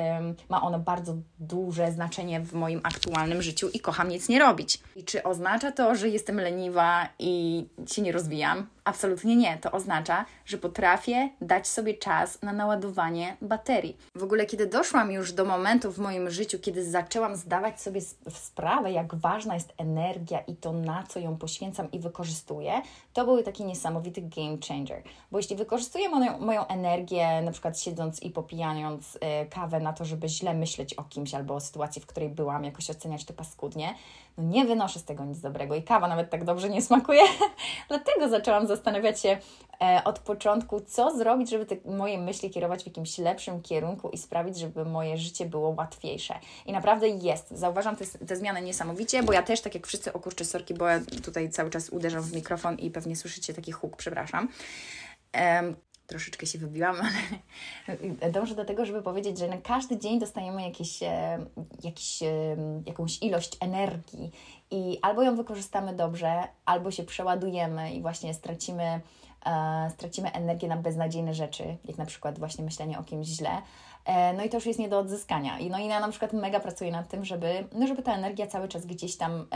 ma 0.49 0.63
ono 0.63 0.79
bardzo 0.79 1.15
duże 1.39 1.93
znaczenie 1.93 2.41
w 2.41 2.53
moim 2.55 2.81
aktualnym 3.13 3.43
życiu 3.43 3.69
i 3.75 3.81
kocham 3.81 4.09
nic 4.09 4.29
nie 4.29 4.39
robić. 4.39 4.79
I 4.97 5.05
czy 5.05 5.23
oznacza 5.23 5.73
to, 5.73 5.95
że 5.95 6.09
jestem 6.09 6.37
leniwa 6.37 7.09
i 7.19 7.65
się 7.87 8.03
nie 8.03 8.13
rozwijam? 8.13 8.67
Absolutnie 8.85 9.37
nie. 9.37 9.59
To 9.59 9.71
oznacza, 9.71 10.25
że 10.45 10.59
potrafię 10.59 11.29
dać 11.41 11.69
sobie 11.69 11.95
czas 11.95 12.43
na 12.43 12.53
naładowanie 12.53 13.37
baterii. 13.43 13.97
W 14.15 14.23
ogóle, 14.23 14.47
kiedy 14.47 14.67
doszłam 14.67 15.13
już 15.13 15.33
do 15.33 15.45
momentu 15.45 15.93
w 15.93 15.99
moim 15.99 16.31
życiu, 16.31 16.59
kiedy 16.59 16.91
zaczęłam 16.91 17.37
zdawać 17.37 17.81
sobie 17.81 18.01
sprawę, 18.31 18.93
jak 18.93 19.15
ważna 19.15 19.55
jest 19.55 19.73
energia 19.79 20.41
i 20.41 20.57
to, 20.57 20.73
na 20.73 21.03
co 21.03 21.19
ją 21.19 21.37
poświęcam 21.37 21.91
i 21.91 21.99
wykorzystuję, 21.99 22.83
to 23.13 23.25
był 23.25 23.43
taki 23.43 23.65
niesamowity 23.65 24.23
game 24.23 24.59
changer. 24.69 25.03
Bo 25.31 25.39
jeśli 25.39 25.57
wykorzystuję 25.57 26.09
moją, 26.09 26.39
moją 26.39 26.67
energię, 26.67 27.43
na 27.43 27.53
przykład 27.53 27.81
siedząc 27.81 28.23
i 28.23 28.31
popijając 28.31 29.17
y, 29.17 29.21
kawę 29.51 29.81
na 29.81 29.93
to, 29.93 30.05
żeby 30.05 30.29
źle 30.29 30.55
myśleć 30.55 30.95
o 30.95 31.03
kimś 31.05 31.35
albo 31.35 31.55
o 31.55 31.61
sytuacji, 31.61 32.03
w 32.03 32.07
której 32.07 32.29
byłam, 32.29 32.65
jakoś 32.65 32.91
oceniać 32.91 33.25
to 33.25 33.35
paskudnie, 33.35 33.95
no 34.39 34.45
nie 34.45 34.65
wynoszę 34.65 34.99
z 34.99 35.05
tego 35.05 35.25
nic 35.25 35.41
dobrego 35.41 35.75
i 35.75 35.83
kawa 35.83 36.09
nawet 36.09 36.31
tak 36.31 36.45
dobrze 36.45 36.71
nie 36.71 36.83
smakuje. 36.83 37.23
Dlatego 37.89 38.29
zaczęłam 38.29 38.67
zastanawiać 38.77 39.21
się 39.21 39.39
e, 39.81 40.03
od 40.05 40.19
początku, 40.19 40.81
co 40.81 41.17
zrobić, 41.17 41.51
żeby 41.51 41.67
te 41.67 41.77
moje 41.91 42.19
myśli 42.19 42.51
kierować 42.51 42.83
w 42.83 42.87
jakimś 42.87 43.19
lepszym 43.19 43.63
kierunku 43.63 44.11
i 44.11 44.19
sprawić, 44.19 44.59
żeby 44.59 44.85
moje 44.85 45.19
życie 45.19 45.47
było 45.47 45.69
łatwiejsze. 45.69 46.35
I 46.67 46.73
naprawdę 46.73 47.09
jest. 47.09 47.51
Zauważam 47.51 47.97
te, 47.97 48.07
te 48.07 48.37
zmiany 48.37 48.63
niesamowicie, 48.63 49.23
bo 49.23 49.33
ja 49.33 49.43
też, 49.43 49.61
tak 49.61 49.75
jak 49.75 49.87
wszyscy, 49.87 50.13
okurczę 50.13 50.45
sorki, 50.45 50.75
bo 50.75 50.89
ja 50.89 51.01
tutaj 51.25 51.51
cały 51.51 51.71
czas 51.71 51.91
uderzam 51.91 52.23
w 52.23 52.35
mikrofon 52.35 52.79
i 52.79 52.91
pewnie 52.91 53.17
słyszycie 53.17 53.55
taki 53.55 53.73
huk, 53.73 53.97
przepraszam 53.97 54.49
troszeczkę 56.13 56.47
się 56.47 56.59
wybiłam, 56.59 56.97
ale 58.23 58.33
dążę 58.33 58.55
do 58.55 58.65
tego, 58.65 58.87
żeby 58.87 59.03
powiedzieć, 59.03 59.39
że 59.39 59.49
na 59.49 59.57
każdy 59.57 59.99
dzień 59.99 60.21
dostajemy 60.21 60.63
jakieś, 60.63 61.03
e, 61.03 61.39
jakieś, 61.85 62.23
e, 62.23 62.57
jakąś 62.87 63.23
ilość 63.23 63.57
energii 63.61 64.31
i 64.71 64.99
albo 65.03 65.23
ją 65.23 65.37
wykorzystamy 65.37 65.97
dobrze, 65.97 66.43
albo 66.65 66.91
się 66.91 67.03
przeładujemy 67.03 67.93
i 67.95 68.03
właśnie 68.03 68.35
stracimy, 68.35 69.01
e, 69.47 69.91
stracimy 69.91 70.33
energię 70.33 70.69
na 70.69 70.77
beznadziejne 70.77 71.35
rzeczy, 71.35 71.77
jak 71.85 71.99
na 71.99 72.07
przykład 72.07 72.39
właśnie 72.39 72.65
myślenie 72.65 72.99
o 72.99 73.03
kimś 73.03 73.27
źle. 73.27 73.63
No 74.37 74.45
i 74.45 74.49
to 74.49 74.57
już 74.57 74.67
jest 74.67 74.79
nie 74.79 74.89
do 74.89 74.99
odzyskania. 74.99 75.59
I, 75.59 75.71
no 75.71 75.79
i 75.79 75.87
ja 75.87 76.01
na 76.01 76.09
przykład 76.09 76.33
mega 76.33 76.61
pracuję 76.61 76.93
nad 76.93 77.09
tym, 77.09 77.25
żeby, 77.25 77.67
no 77.73 77.87
żeby 77.87 78.03
ta 78.03 78.15
energia 78.15 78.47
cały 78.47 78.69
czas 78.69 78.87
gdzieś 78.87 79.17
tam 79.17 79.47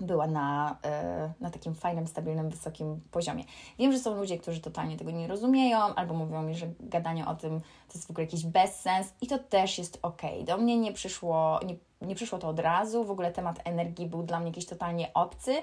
była 0.00 0.26
na, 0.26 0.78
e, 0.84 1.32
na 1.40 1.50
takim 1.50 1.74
fajnym, 1.74 2.06
stabilnym, 2.06 2.50
wysokim 2.50 3.00
poziomie. 3.10 3.44
Wiem, 3.78 3.92
że 3.92 3.98
są 3.98 4.14
ludzie, 4.14 4.38
którzy 4.38 4.60
totalnie 4.60 4.96
tego 4.96 5.10
nie 5.10 5.28
rozumieją, 5.28 5.78
albo 5.78 6.14
mówią 6.14 6.42
mi, 6.42 6.54
że 6.54 6.66
gadanie 6.80 7.26
o 7.26 7.34
tym 7.34 7.60
to 7.60 7.94
jest 7.94 8.06
w 8.06 8.10
ogóle 8.10 8.24
jakiś 8.24 8.46
bezsens 8.46 9.14
i 9.20 9.26
to 9.26 9.38
też 9.38 9.78
jest 9.78 9.98
ok. 10.02 10.22
Do 10.44 10.56
mnie 10.56 10.78
nie 10.78 10.92
przyszło, 10.92 11.60
nie, 11.66 11.76
nie 12.06 12.14
przyszło 12.14 12.38
to 12.38 12.48
od 12.48 12.58
razu, 12.58 13.04
w 13.04 13.10
ogóle 13.10 13.32
temat 13.32 13.60
energii 13.64 14.06
był 14.06 14.22
dla 14.22 14.40
mnie 14.40 14.48
jakiś 14.48 14.66
totalnie 14.66 15.14
obcy, 15.14 15.54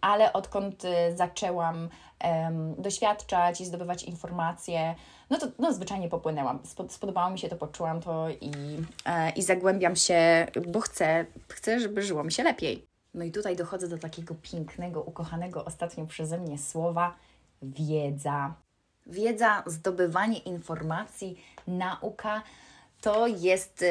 ale 0.00 0.32
odkąd 0.32 0.84
e, 0.84 1.16
zaczęłam 1.16 1.88
doświadczać 2.78 3.60
i 3.60 3.66
zdobywać 3.66 4.02
informacje, 4.02 4.94
no 5.30 5.38
to 5.38 5.46
no, 5.58 5.72
zwyczajnie 5.72 6.08
popłynęłam. 6.08 6.58
Spodobało 6.88 7.30
mi 7.30 7.38
się 7.38 7.48
to, 7.48 7.56
poczułam 7.56 8.00
to 8.00 8.30
i, 8.30 8.50
e, 9.06 9.30
i 9.30 9.42
zagłębiam 9.42 9.96
się, 9.96 10.46
bo 10.68 10.80
chcę, 10.80 11.26
chcę, 11.48 11.80
żeby 11.80 12.02
żyło 12.02 12.24
mi 12.24 12.32
się 12.32 12.42
lepiej. 12.42 12.95
No 13.16 13.24
i 13.24 13.32
tutaj 13.32 13.56
dochodzę 13.56 13.88
do 13.88 13.98
takiego 13.98 14.34
pięknego, 14.42 15.02
ukochanego 15.02 15.64
ostatnio 15.64 16.06
przeze 16.06 16.38
mnie 16.38 16.58
słowa 16.58 17.16
wiedza. 17.62 18.54
Wiedza, 19.06 19.62
zdobywanie 19.66 20.38
informacji, 20.38 21.40
nauka 21.66 22.42
to 23.00 23.26
jest 23.26 23.82
y, 23.82 23.86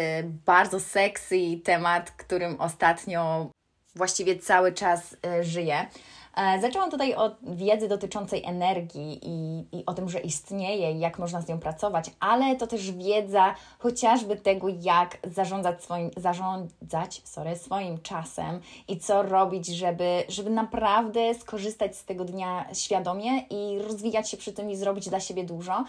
bardzo 0.46 0.80
sexy 0.80 1.36
temat, 1.64 2.12
którym 2.12 2.62
ostatnio 2.62 3.50
właściwie 3.96 4.40
cały 4.40 4.74
czas 4.74 5.14
y, 5.14 5.44
żyję. 5.44 5.88
E, 6.36 6.62
zaczęłam 6.62 6.92
tutaj 6.92 7.16
od 7.16 7.38
wiedzy 7.42 7.88
dotyczącej 7.88 8.44
energii 8.46 9.20
i, 9.24 9.66
i 9.72 9.86
o 9.86 9.94
tym, 9.94 10.10
że 10.10 10.20
istnieje 10.20 10.92
i 10.92 11.00
jak 11.00 11.20
można 11.20 11.42
z 11.42 11.48
nią 11.48 11.60
pracować, 11.60 12.12
ale 12.20 12.56
to 12.56 12.68
też 12.68 12.92
wiedza 12.92 13.56
chociażby 13.80 14.36
tego, 14.36 14.68
jak 14.82 15.18
zarządzać 15.24 15.84
swoim, 15.84 16.12
zarządzać 16.18 17.22
sorry, 17.24 17.56
swoim 17.56 18.02
czasem 18.02 18.60
i 18.88 19.00
co 19.00 19.24
robić, 19.24 19.68
żeby, 19.68 20.24
żeby 20.30 20.50
naprawdę 20.50 21.36
skorzystać 21.36 21.98
z 21.98 22.06
tego 22.06 22.26
dnia 22.26 22.66
świadomie 22.74 23.40
i 23.50 23.80
rozwijać 23.80 24.30
się 24.30 24.38
przy 24.38 24.54
tym 24.54 24.72
i 24.72 24.76
zrobić 24.76 25.10
dla 25.10 25.20
siebie 25.20 25.44
dużo. 25.44 25.84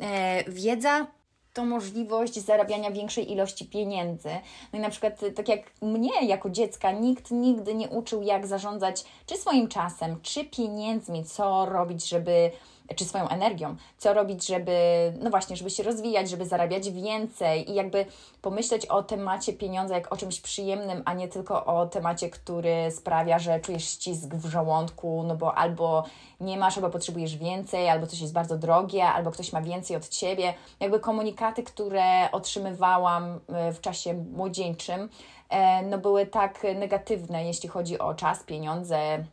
E, 0.00 0.44
wiedza 0.50 1.06
to 1.52 1.64
możliwość 1.64 2.34
zarabiania 2.34 2.90
większej 2.90 3.32
ilości 3.32 3.64
pieniędzy. 3.64 4.28
No 4.72 4.78
i 4.78 4.82
na 4.82 4.90
przykład, 4.90 5.22
y, 5.22 5.32
tak 5.32 5.48
jak 5.48 5.60
mnie 5.82 6.26
jako 6.26 6.50
dziecka, 6.50 6.92
nikt 6.92 7.30
nigdy 7.30 7.74
nie 7.74 7.88
uczył, 7.88 8.22
jak 8.22 8.46
zarządzać 8.46 9.04
czy 9.26 9.36
swoim 9.36 9.68
czasem, 9.68 10.20
czy 10.22 10.44
pieniędzmi, 10.44 11.24
co 11.24 11.66
robić, 11.66 12.08
żeby 12.08 12.50
czy 12.96 13.04
swoją 13.04 13.28
energią, 13.28 13.76
co 13.98 14.14
robić, 14.14 14.46
żeby, 14.46 14.72
no 15.20 15.30
właśnie, 15.30 15.56
żeby 15.56 15.70
się 15.70 15.82
rozwijać, 15.82 16.30
żeby 16.30 16.46
zarabiać 16.46 16.90
więcej 16.90 17.70
i 17.70 17.74
jakby 17.74 18.06
pomyśleć 18.42 18.86
o 18.86 19.02
temacie 19.02 19.52
pieniądza 19.52 19.94
jak 19.94 20.12
o 20.12 20.16
czymś 20.16 20.40
przyjemnym, 20.40 21.02
a 21.04 21.14
nie 21.14 21.28
tylko 21.28 21.64
o 21.64 21.86
temacie, 21.86 22.30
który 22.30 22.90
sprawia, 22.90 23.38
że 23.38 23.60
czujesz 23.60 23.84
ścisk 23.84 24.34
w 24.34 24.46
żołądku, 24.46 25.24
no 25.26 25.36
bo 25.36 25.54
albo 25.54 26.04
nie 26.40 26.58
masz, 26.58 26.76
albo 26.76 26.90
potrzebujesz 26.90 27.36
więcej, 27.36 27.88
albo 27.88 28.06
coś 28.06 28.20
jest 28.20 28.32
bardzo 28.32 28.58
drogie, 28.58 29.04
albo 29.04 29.30
ktoś 29.30 29.52
ma 29.52 29.62
więcej 29.62 29.96
od 29.96 30.08
ciebie. 30.08 30.54
Jakby 30.80 31.00
komunikaty, 31.00 31.62
które 31.62 32.28
otrzymywałam 32.32 33.40
e, 33.48 33.72
w 33.72 33.80
czasie 33.80 34.14
młodzieńczym, 34.14 35.08
e, 35.48 35.82
no 35.82 35.98
były 35.98 36.26
tak 36.26 36.66
negatywne, 36.74 37.44
jeśli 37.44 37.68
chodzi 37.68 37.98
o 37.98 38.14
czas, 38.14 38.42
pieniądze, 38.42 39.24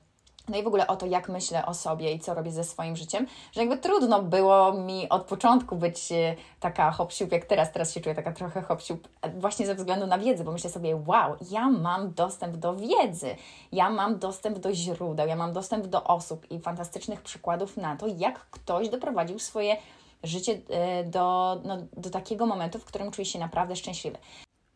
no 0.50 0.58
i 0.58 0.64
w 0.64 0.68
ogóle 0.68 0.88
o 0.88 0.96
to, 0.96 1.06
jak 1.06 1.30
myślę 1.30 1.66
o 1.66 1.74
sobie 1.74 2.14
i 2.14 2.20
co 2.20 2.34
robię 2.34 2.52
ze 2.52 2.64
swoim 2.64 2.96
życiem, 2.96 3.28
że 3.52 3.62
jakby 3.62 3.78
trudno 3.78 4.24
było 4.24 4.74
mi 4.74 5.10
od 5.10 5.24
początku 5.24 5.76
być 5.76 6.12
e, 6.12 6.36
taka 6.60 6.92
hop 6.92 7.12
jak 7.32 7.46
teraz, 7.46 7.72
teraz 7.72 7.94
się 7.94 8.02
czuję 8.02 8.16
taka 8.16 8.32
trochę 8.32 8.62
hop 8.62 8.80
e, 9.22 9.30
właśnie 9.30 9.66
ze 9.66 9.76
względu 9.76 10.08
na 10.08 10.18
wiedzę, 10.18 10.44
bo 10.44 10.52
myślę 10.52 10.70
sobie, 10.70 10.96
wow, 11.08 11.36
ja 11.52 11.70
mam 11.70 12.14
dostęp 12.14 12.58
do 12.58 12.76
wiedzy, 12.76 13.36
ja 13.72 13.90
mam 13.90 14.20
dostęp 14.20 14.60
do 14.60 14.74
źródeł, 14.74 15.28
ja 15.28 15.36
mam 15.36 15.54
dostęp 15.54 15.88
do 15.88 16.04
osób 16.04 16.52
i 16.52 16.60
fantastycznych 16.60 17.22
przykładów 17.22 17.78
na 17.78 17.96
to, 17.96 18.08
jak 18.08 18.40
ktoś 18.40 18.90
doprowadził 18.90 19.40
swoje 19.40 19.78
życie 20.24 20.60
e, 20.70 21.04
do, 21.04 21.58
no, 21.66 21.78
do 21.98 22.10
takiego 22.10 22.46
momentu, 22.46 22.80
w 22.80 22.86
którym 22.86 23.12
czuje 23.12 23.26
się 23.26 23.40
naprawdę 23.40 23.76
szczęśliwy. 23.76 24.18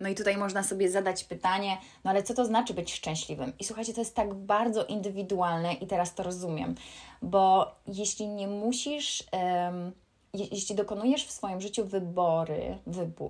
No 0.04 0.10
i 0.10 0.16
tutaj 0.16 0.38
można 0.38 0.64
sobie 0.64 0.90
zadać 0.90 1.24
pytanie, 1.24 1.78
no 2.04 2.12
ale 2.12 2.24
co 2.24 2.34
to 2.34 2.46
znaczy 2.46 2.74
być 2.74 2.94
szczęśliwym? 2.94 3.54
I 3.60 3.64
słuchajcie, 3.64 3.94
to 3.94 4.02
jest 4.02 4.16
tak 4.16 4.34
bardzo 4.34 4.86
indywidualne 4.86 5.74
i 5.74 5.88
teraz 5.88 6.16
to 6.16 6.24
rozumiem, 6.24 6.76
bo 7.22 7.76
jeśli 7.88 8.28
nie 8.28 8.48
musisz, 8.48 9.24
um, 9.32 9.92
je, 10.34 10.46
jeśli 10.52 10.76
dokonujesz 10.76 11.26
w 11.26 11.32
swoim 11.32 11.62
życiu 11.62 11.86
wybory, 11.86 12.78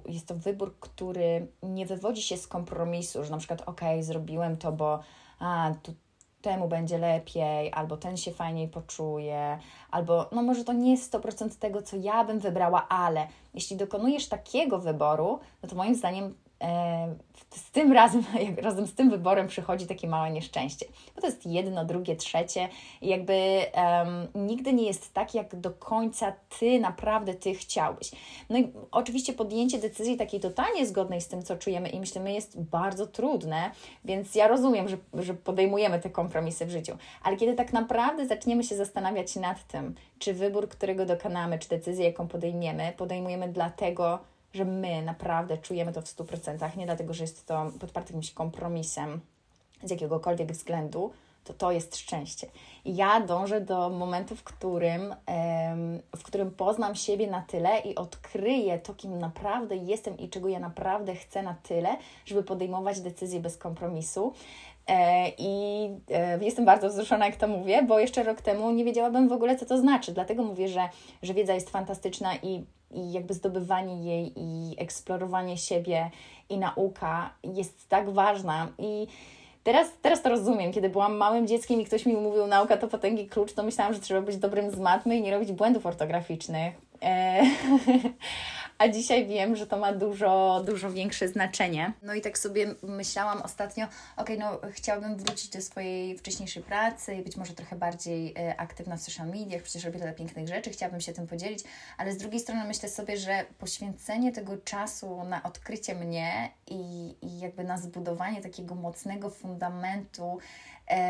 jest 0.08 0.27
to 0.27 0.36
wybór, 0.36 0.75
który 0.80 1.48
nie 1.63 1.86
wywodzi 1.86 2.22
się 2.22 2.38
z 2.38 2.48
kompromisu, 2.48 3.24
że 3.24 3.32
na 3.32 3.38
przykład, 3.38 3.62
ok, 3.65 3.82
zrobiłem 4.00 4.58
to, 4.58 4.72
bo 4.72 5.00
a, 5.39 5.72
tu, 5.84 5.94
temu 6.42 6.68
będzie 6.68 6.98
lepiej, 6.98 7.74
albo 7.74 7.98
ten 7.98 8.18
się 8.18 8.32
fajniej 8.32 8.68
poczuje, 8.68 9.60
albo 9.92 10.30
no 10.32 10.44
może 10.44 10.63
to 10.63 10.74
nie 10.74 10.92
jest 10.92 11.13
100% 11.13 11.60
tego, 11.60 11.82
co 11.82 11.98
ja 11.98 12.24
bym 12.24 12.39
wybrała, 12.39 12.88
ale 12.88 13.27
jeśli 13.53 13.77
dokonujesz 13.77 14.30
takiego 14.30 14.80
wyboru, 14.80 15.39
no 15.63 15.70
to 15.70 15.75
moim 15.75 15.96
zdaniem 15.96 16.36
z 17.50 17.72
tym 17.72 17.93
razem, 17.93 18.24
razem 18.58 18.88
z 18.88 18.93
tym 18.93 19.10
wyborem 19.10 19.48
przychodzi 19.48 19.88
takie 19.88 20.08
małe 20.08 20.32
nieszczęście. 20.32 20.86
Bo 21.15 21.22
to 21.22 21.27
jest 21.27 21.46
jedno, 21.46 21.86
drugie, 21.86 22.15
trzecie 22.15 22.70
i 23.01 23.08
jakby 23.08 23.34
um, 23.75 24.48
nigdy 24.48 24.74
nie 24.74 24.86
jest 24.86 25.13
tak, 25.13 25.36
jak 25.36 25.55
do 25.55 25.72
końca 25.72 26.34
Ty 26.60 26.79
naprawdę 26.79 27.34
Ty 27.34 27.53
chciałbyś. 27.53 28.12
No 28.50 28.58
i 28.58 28.72
oczywiście 28.91 29.34
podjęcie 29.34 29.79
decyzji 29.79 30.17
takiej 30.17 30.39
totalnie 30.39 30.86
zgodnej 30.86 31.22
z 31.22 31.27
tym, 31.27 31.43
co 31.43 31.58
czujemy 31.58 31.89
i 31.89 32.00
myślimy, 32.00 32.34
jest 32.34 32.62
bardzo 32.62 33.08
trudne, 33.08 33.72
więc 34.05 34.36
ja 34.36 34.48
rozumiem, 34.48 34.88
że, 34.89 34.98
że 35.13 35.34
podejmujemy 35.34 36.00
te 36.00 36.10
kompromisy 36.10 36.65
w 36.65 36.70
życiu. 36.70 36.98
Ale 37.24 37.38
kiedy 37.38 37.53
tak 37.53 37.74
naprawdę 37.74 38.27
zaczniemy 38.27 38.63
się 38.63 38.75
zastanawiać 38.75 39.36
nad 39.36 39.67
tym, 39.67 39.96
czy 40.20 40.34
wybór, 40.34 40.70
którego 40.70 41.05
dokonamy, 41.05 41.60
czy 41.60 41.70
decyzję, 41.70 42.05
jaką 42.05 42.27
podejmiemy, 42.27 42.93
podejmujemy 42.98 43.48
dlatego, 43.48 44.33
że 44.53 44.65
my 44.65 45.01
naprawdę 45.01 45.57
czujemy 45.57 45.93
to 45.93 46.01
w 46.01 46.05
100%, 46.05 46.77
nie 46.77 46.86
dlatego, 46.86 47.13
że 47.13 47.24
jest 47.24 47.48
to 47.48 47.72
podparte 47.79 48.10
jakimś 48.10 48.31
kompromisem 48.31 49.22
z 49.83 49.91
jakiegokolwiek 49.91 50.51
względu, 50.51 51.12
to 51.44 51.54
to 51.54 51.72
jest 51.72 51.98
szczęście. 51.98 52.48
Ja 52.86 53.22
dążę 53.22 53.62
do 53.62 53.90
momentu, 53.90 54.36
w 54.36 54.44
którym, 54.44 55.16
w 56.18 56.24
którym 56.24 56.52
poznam 56.52 56.96
siebie 56.96 57.28
na 57.28 57.42
tyle 57.42 57.80
i 57.80 57.96
odkryję 57.96 58.80
to, 58.80 58.94
kim 58.94 59.20
naprawdę 59.20 59.76
jestem 59.76 60.18
i 60.18 60.30
czego 60.30 60.50
ja 60.50 60.60
naprawdę 60.60 61.16
chcę 61.16 61.44
na 61.44 61.54
tyle, 61.54 61.98
żeby 62.26 62.44
podejmować 62.44 63.02
decyzje 63.02 63.40
bez 63.40 63.58
kompromisu. 63.58 64.34
E, 64.88 65.30
I 65.38 65.90
e, 66.12 66.46
jestem 66.46 66.66
bardzo 66.66 66.90
wzruszona, 66.90 67.26
jak 67.26 67.36
to 67.36 67.48
mówię, 67.48 67.84
bo 67.84 68.00
jeszcze 68.00 68.24
rok 68.24 68.42
temu 68.42 68.72
nie 68.72 68.86
wiedziałabym 68.86 69.28
w 69.30 69.32
ogóle, 69.32 69.56
co 69.56 69.66
to 69.66 69.78
znaczy. 69.78 70.12
Dlatego 70.12 70.44
mówię, 70.44 70.68
że, 70.68 70.90
że 71.22 71.34
wiedza 71.34 71.54
jest 71.54 71.70
fantastyczna 71.70 72.36
i, 72.36 72.64
i 72.92 73.12
jakby 73.12 73.34
zdobywanie 73.34 74.04
jej 74.04 74.34
i 74.36 74.76
eksplorowanie 74.78 75.58
siebie 75.58 76.12
i 76.50 76.58
nauka 76.58 77.34
jest 77.44 77.90
tak 77.90 78.10
ważna. 78.10 78.68
I 78.78 79.08
Teraz, 79.63 79.88
teraz 80.01 80.22
to 80.22 80.29
rozumiem. 80.29 80.72
Kiedy 80.72 80.89
byłam 80.89 81.17
małym 81.17 81.48
dzieckiem 81.48 81.82
i 81.82 81.86
ktoś 81.86 82.05
mi 82.05 82.13
mówił 82.13 82.48
nauka 82.48 82.77
to 82.77 82.88
potęgi 82.88 83.27
klucz, 83.27 83.53
to 83.53 83.63
myślałam, 83.63 83.93
że 83.93 84.00
trzeba 84.00 84.22
być 84.22 84.38
dobrym 84.38 84.72
z 84.72 84.79
matmy 84.79 85.17
i 85.17 85.22
nie 85.22 85.32
robić 85.32 85.51
błędów 85.51 85.86
ortograficznych. 85.86 86.74
E, 87.01 87.43
a 88.84 88.90
dzisiaj 88.90 89.28
wiem, 89.28 89.56
że 89.56 89.68
to 89.68 89.78
ma 89.78 89.94
dużo, 89.94 90.63
dużo 90.66 90.92
większe 90.92 91.28
znaczenie. 91.28 91.94
No 92.02 92.13
i 92.13 92.22
tak 92.22 92.38
sobie 92.38 92.75
myślałam 92.82 93.42
ostatnio, 93.42 93.88
ok, 94.18 94.30
no 94.40 94.60
chciałabym 94.72 95.18
wrócić 95.18 95.50
do 95.50 95.62
swojej 95.62 96.18
wcześniejszej 96.18 96.63
pracy 96.63 97.16
i 97.16 97.22
być 97.22 97.38
może 97.38 97.54
trochę 97.54 97.75
bardziej 97.75 98.34
e, 98.38 98.60
aktywna 98.60 98.98
w 98.98 99.02
social 99.02 99.28
mediach, 99.28 99.62
przecież 99.62 99.84
robię 99.84 100.00
tyle 100.00 100.13
pięknych 100.13 100.48
rzeczy, 100.48 100.70
chciałabym 100.70 101.02
się 101.02 101.13
tym 101.13 101.28
podzielić, 101.28 101.60
ale 101.98 102.13
z 102.13 102.18
drugiej 102.18 102.40
strony 102.40 102.63
myślę 102.68 102.90
sobie, 102.90 103.18
że 103.18 103.46
poświęcenie 103.60 104.32
tego 104.32 104.58
czasu 104.58 105.24
na 105.24 105.44
odkrycie 105.44 105.96
mnie 105.96 106.52
i, 106.68 107.16
i 107.22 107.40
jakby 107.40 107.63
na 107.63 107.78
zbudowanie 107.78 108.42
takiego 108.42 108.75
mocnego 108.75 109.30
fundamentu, 109.30 110.40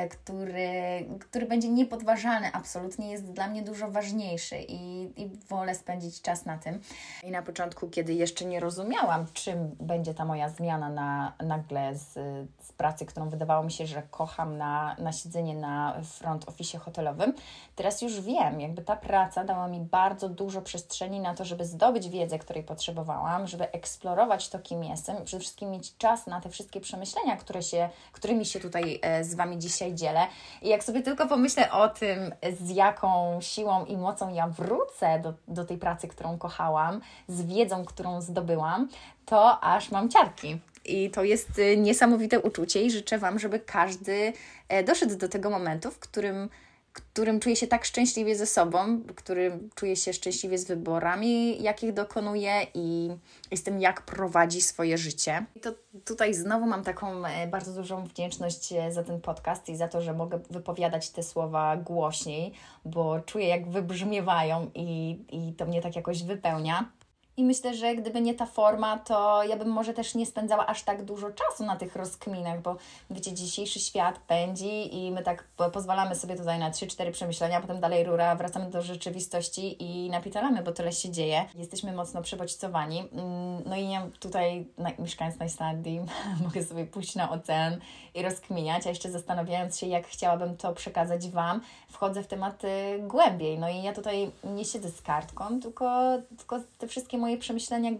który, 0.09 1.05
który 1.19 1.45
będzie 1.45 1.69
niepodważalny, 1.69 2.51
absolutnie 2.53 3.11
jest 3.11 3.31
dla 3.31 3.47
mnie 3.47 3.61
dużo 3.61 3.91
ważniejszy 3.91 4.55
i, 4.67 5.01
i 5.21 5.29
wolę 5.49 5.75
spędzić 5.75 6.21
czas 6.21 6.45
na 6.45 6.57
tym. 6.57 6.81
I 7.23 7.31
na 7.31 7.41
początku, 7.41 7.89
kiedy 7.89 8.13
jeszcze 8.13 8.45
nie 8.45 8.59
rozumiałam, 8.59 9.25
czym 9.33 9.75
będzie 9.79 10.13
ta 10.13 10.25
moja 10.25 10.49
zmiana 10.49 10.89
na, 10.89 11.33
nagle 11.43 11.95
z, 11.95 12.13
z 12.61 12.71
pracy, 12.71 13.05
którą 13.05 13.29
wydawało 13.29 13.63
mi 13.63 13.71
się, 13.71 13.87
że 13.87 14.03
kocham 14.11 14.57
na, 14.57 14.95
na 14.99 15.11
siedzenie 15.11 15.55
na 15.55 16.01
front 16.03 16.49
office 16.49 16.77
hotelowym, 16.77 17.33
teraz 17.75 18.01
już 18.01 18.21
wiem, 18.21 18.61
jakby 18.61 18.81
ta 18.81 18.95
praca 18.95 19.43
dała 19.43 19.67
mi 19.67 19.79
bardzo 19.79 20.29
dużo 20.29 20.61
przestrzeni 20.61 21.19
na 21.19 21.33
to, 21.33 21.45
żeby 21.45 21.65
zdobyć 21.65 22.09
wiedzę, 22.09 22.39
której 22.39 22.63
potrzebowałam, 22.63 23.47
żeby 23.47 23.71
eksplorować 23.71 24.49
to, 24.49 24.59
kim 24.59 24.83
jestem 24.83 25.21
i 25.21 25.25
przede 25.25 25.41
wszystkim 25.41 25.71
mieć 25.71 25.97
czas 25.97 26.27
na 26.27 26.41
te 26.41 26.49
wszystkie 26.49 26.81
przemyślenia, 26.81 27.37
które 27.37 27.63
się, 27.63 27.89
którymi 28.11 28.45
się 28.45 28.59
tutaj 28.59 28.99
e, 29.01 29.23
z 29.23 29.35
Wami 29.35 29.57
dzisiaj 29.63 29.93
dzielę. 29.93 30.27
I 30.61 30.69
jak 30.69 30.83
sobie 30.83 31.01
tylko 31.01 31.27
pomyślę 31.27 31.71
o 31.71 31.89
tym, 31.89 32.33
z 32.59 32.69
jaką 32.69 33.37
siłą 33.41 33.85
i 33.85 33.97
mocą 33.97 34.33
ja 34.33 34.47
wrócę 34.47 35.19
do, 35.19 35.33
do 35.47 35.65
tej 35.65 35.77
pracy, 35.77 36.07
którą 36.07 36.37
kochałam, 36.37 37.01
z 37.27 37.41
wiedzą, 37.41 37.85
którą 37.85 38.21
zdobyłam, 38.21 38.89
to 39.25 39.63
aż 39.63 39.91
mam 39.91 40.09
ciarki. 40.09 40.59
I 40.85 41.09
to 41.09 41.23
jest 41.23 41.59
y, 41.59 41.77
niesamowite 41.77 42.39
uczucie 42.39 42.83
i 42.83 42.91
życzę 42.91 43.17
Wam, 43.17 43.39
żeby 43.39 43.59
każdy 43.59 44.33
e, 44.69 44.83
doszedł 44.83 45.15
do 45.17 45.29
tego 45.29 45.49
momentu, 45.49 45.91
w 45.91 45.99
którym 45.99 46.49
którym 46.93 47.39
czuję 47.39 47.55
się 47.55 47.67
tak 47.67 47.85
szczęśliwie 47.85 48.35
ze 48.35 48.45
sobą, 48.45 49.01
którym 49.15 49.69
czuję 49.75 49.95
się 49.95 50.13
szczęśliwie 50.13 50.57
z 50.57 50.65
wyborami, 50.65 51.63
jakich 51.63 51.93
dokonuje 51.93 52.67
i 52.73 53.09
z 53.55 53.63
tym, 53.63 53.79
jak 53.79 54.01
prowadzi 54.01 54.61
swoje 54.61 54.97
życie. 54.97 55.45
I 55.55 55.59
to 55.59 55.69
tutaj 56.05 56.33
znowu 56.33 56.65
mam 56.65 56.83
taką 56.83 57.25
e, 57.25 57.47
bardzo 57.47 57.73
dużą 57.73 58.03
wdzięczność 58.05 58.73
e, 58.73 58.91
za 58.91 59.03
ten 59.03 59.21
podcast 59.21 59.69
i 59.69 59.75
za 59.75 59.87
to, 59.87 60.01
że 60.01 60.13
mogę 60.13 60.39
wypowiadać 60.49 61.09
te 61.09 61.23
słowa 61.23 61.77
głośniej, 61.77 62.53
bo 62.85 63.19
czuję, 63.19 63.47
jak 63.47 63.69
wybrzmiewają 63.69 64.71
i, 64.75 65.19
i 65.31 65.53
to 65.53 65.65
mnie 65.65 65.81
tak 65.81 65.95
jakoś 65.95 66.23
wypełnia. 66.23 66.91
I 67.37 67.43
myślę, 67.43 67.73
że 67.73 67.95
gdyby 67.95 68.21
nie 68.21 68.33
ta 68.33 68.45
forma, 68.45 68.97
to 68.97 69.43
ja 69.43 69.57
bym 69.57 69.67
może 69.67 69.93
też 69.93 70.15
nie 70.15 70.25
spędzała 70.25 70.67
aż 70.67 70.83
tak 70.83 71.03
dużo 71.03 71.31
czasu 71.31 71.65
na 71.65 71.75
tych 71.75 71.95
rozkminach, 71.95 72.61
bo 72.61 72.75
wiecie, 73.09 73.33
dzisiejszy 73.33 73.79
świat 73.79 74.19
pędzi 74.19 74.97
i 74.97 75.11
my 75.11 75.23
tak 75.23 75.43
pozwalamy 75.73 76.15
sobie 76.15 76.35
tutaj 76.35 76.59
na 76.59 76.71
3-4 76.71 77.11
przemyślenia, 77.11 77.61
potem 77.61 77.79
dalej 77.79 78.03
rura, 78.03 78.35
wracamy 78.35 78.69
do 78.69 78.81
rzeczywistości 78.81 79.83
i 79.83 80.09
napitalamy, 80.09 80.63
bo 80.63 80.71
tyle 80.71 80.91
się 80.91 81.09
dzieje. 81.09 81.45
Jesteśmy 81.55 81.93
mocno 81.93 82.21
przebodźcowani. 82.21 82.99
Mm, 82.99 83.63
no 83.65 83.75
i 83.75 83.89
ja 83.89 84.07
tutaj, 84.19 84.67
mieszkając 84.99 85.39
na 85.39 85.45
Islandii, 85.45 86.01
mogę 86.43 86.63
sobie 86.63 86.85
pójść 86.85 87.15
na 87.15 87.31
ocean 87.31 87.79
i 88.15 88.21
rozkminiać, 88.21 88.87
a 88.87 88.89
jeszcze 88.89 89.11
zastanawiając 89.11 89.79
się, 89.79 89.87
jak 89.87 90.07
chciałabym 90.07 90.57
to 90.57 90.73
przekazać 90.73 91.29
Wam, 91.29 91.61
wchodzę 91.89 92.23
w 92.23 92.27
tematy 92.27 92.67
głębiej. 93.07 93.59
No 93.59 93.69
i 93.69 93.83
ja 93.83 93.93
tutaj 93.93 94.31
nie 94.43 94.65
siedzę 94.65 94.89
z 94.89 95.01
kartką, 95.01 95.59
tylko, 95.59 96.17
tylko 96.37 96.59
te 96.77 96.87
wszystkie 96.87 97.17
moje 97.23 97.37
przemyślenia 97.37 97.91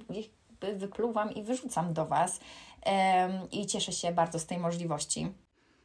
wypluwam 0.75 1.33
i 1.33 1.43
wyrzucam 1.43 1.93
do 1.93 2.05
Was 2.05 2.39
i 3.51 3.65
cieszę 3.65 3.91
się 3.91 4.11
bardzo 4.11 4.39
z 4.39 4.45
tej 4.45 4.57
możliwości. 4.57 5.27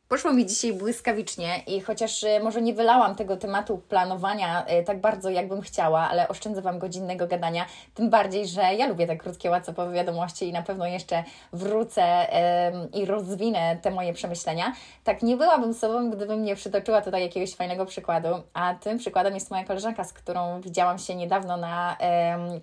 Poszło 0.08 0.32
mi 0.32 0.46
dzisiaj 0.46 0.72
błyskawicznie 0.72 1.62
i 1.66 1.80
chociaż 1.80 2.24
e, 2.24 2.40
może 2.40 2.62
nie 2.62 2.74
wylałam 2.74 3.14
tego 3.14 3.36
tematu 3.36 3.78
planowania 3.78 4.64
e, 4.64 4.82
tak 4.82 5.00
bardzo, 5.00 5.30
jakbym 5.30 5.60
chciała, 5.60 6.00
ale 6.00 6.28
oszczędzę 6.28 6.62
Wam 6.62 6.78
godzinnego 6.78 7.26
gadania, 7.26 7.66
tym 7.94 8.10
bardziej, 8.10 8.46
że 8.46 8.62
ja 8.62 8.86
lubię 8.86 9.06
te 9.06 9.16
krótkie, 9.16 9.50
łatwowe 9.50 9.92
wiadomości 9.92 10.48
i 10.48 10.52
na 10.52 10.62
pewno 10.62 10.86
jeszcze 10.86 11.24
wrócę 11.52 12.26
i 12.92 13.04
rozwinę 13.04 13.76
te 13.82 13.90
moje 13.90 14.12
przemyślenia. 14.12 14.72
Tak 15.04 15.22
nie 15.22 15.36
byłabym 15.36 15.74
sobą, 15.74 16.10
gdybym 16.10 16.42
nie 16.42 16.56
przytoczyła 16.56 17.02
tutaj 17.02 17.22
jakiegoś 17.22 17.54
fajnego 17.54 17.86
przykładu, 17.86 18.28
a 18.54 18.74
tym 18.74 18.98
przykładem 18.98 19.34
jest 19.34 19.50
moja 19.50 19.64
koleżanka, 19.64 20.04
z 20.04 20.12
którą 20.12 20.60
widziałam 20.60 20.98
się 20.98 21.14
niedawno 21.14 21.56
na 21.56 21.96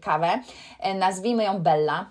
kawę. 0.01 0.39
E, 0.79 0.93
nazwijmy 0.93 1.43
ją 1.43 1.61
Bella 1.61 2.05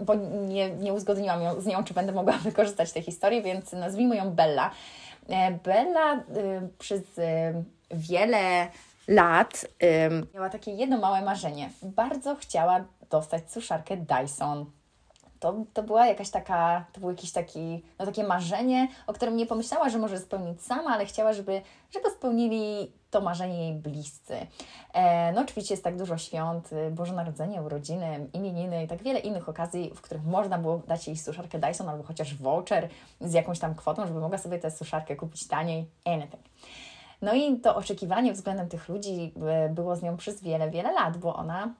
bo 0.00 0.14
nie, 0.48 0.70
nie 0.70 0.92
uzgodniłam 0.92 1.42
ją, 1.42 1.60
z 1.60 1.66
nią, 1.66 1.84
czy 1.84 1.94
będę 1.94 2.12
mogła 2.12 2.32
wykorzystać 2.48 2.92
tę 2.92 3.02
historię, 3.02 3.42
więc 3.42 3.72
nazwijmy 3.72 4.16
ją 4.16 4.30
Bella. 4.30 4.70
E, 5.28 5.50
Bella 5.50 6.14
y, 6.16 6.20
przez 6.78 7.18
y, 7.18 7.64
wiele 7.90 8.68
lat 9.08 9.66
miała 10.34 10.48
takie 10.50 10.70
jedno 10.70 10.98
małe 10.98 11.22
marzenie. 11.22 11.70
Bardzo 11.82 12.36
chciała 12.36 12.84
dostać 13.10 13.52
suszarkę 13.52 13.96
Dyson 13.96 14.66
to, 15.42 15.54
to 15.72 15.82
była 15.82 16.06
jakaś 16.06 16.30
taka, 16.30 16.84
to 16.92 17.00
był 17.00 17.10
jakiś 17.10 17.32
taki, 17.32 17.82
no 17.98 18.06
takie 18.06 18.24
marzenie, 18.24 18.88
o 19.06 19.12
którym 19.12 19.36
nie 19.36 19.46
pomyślała, 19.46 19.88
że 19.88 19.98
może 19.98 20.18
spełnić 20.18 20.62
sama, 20.62 20.90
ale 20.90 21.06
chciała, 21.06 21.32
żeby, 21.32 21.62
żeby 21.90 22.10
spełnili 22.10 22.92
to 23.12 23.20
marzenie 23.20 23.58
jej 23.58 23.74
bliscy. 23.74 24.46
E, 24.92 25.32
no 25.32 25.40
oczywiście 25.40 25.74
jest 25.74 25.84
tak 25.84 25.96
dużo 25.96 26.18
świąt, 26.18 26.72
y, 26.72 26.90
Boże 26.90 27.14
Narodzenie, 27.14 27.62
urodziny, 27.62 28.26
imieniny 28.32 28.84
i 28.84 28.88
tak 28.88 29.02
wiele 29.02 29.20
innych 29.20 29.48
okazji, 29.48 29.90
w 29.94 30.00
których 30.00 30.24
można 30.24 30.58
było 30.58 30.82
dać 30.88 31.06
jej 31.06 31.16
suszarkę 31.16 31.58
Dyson 31.58 31.88
albo 31.88 32.02
chociaż 32.02 32.34
voucher 32.34 32.88
z 33.20 33.32
jakąś 33.32 33.58
tam 33.58 33.74
kwotą, 33.74 34.06
żeby 34.06 34.20
mogła 34.20 34.38
sobie 34.38 34.58
tę 34.58 34.70
suszarkę 34.70 35.16
kupić 35.16 35.48
taniej, 35.48 35.86
anything. 36.04 36.42
No 37.22 37.34
i 37.34 37.60
to 37.60 37.76
oczekiwanie 37.76 38.32
względem 38.32 38.68
tych 38.68 38.88
ludzi 38.88 39.32
y, 39.66 39.68
było 39.68 39.96
z 39.96 40.02
nią 40.02 40.16
przez 40.16 40.42
wiele, 40.42 40.70
wiele 40.70 40.92
lat, 40.92 41.16
bo 41.16 41.36
ona 41.36 41.74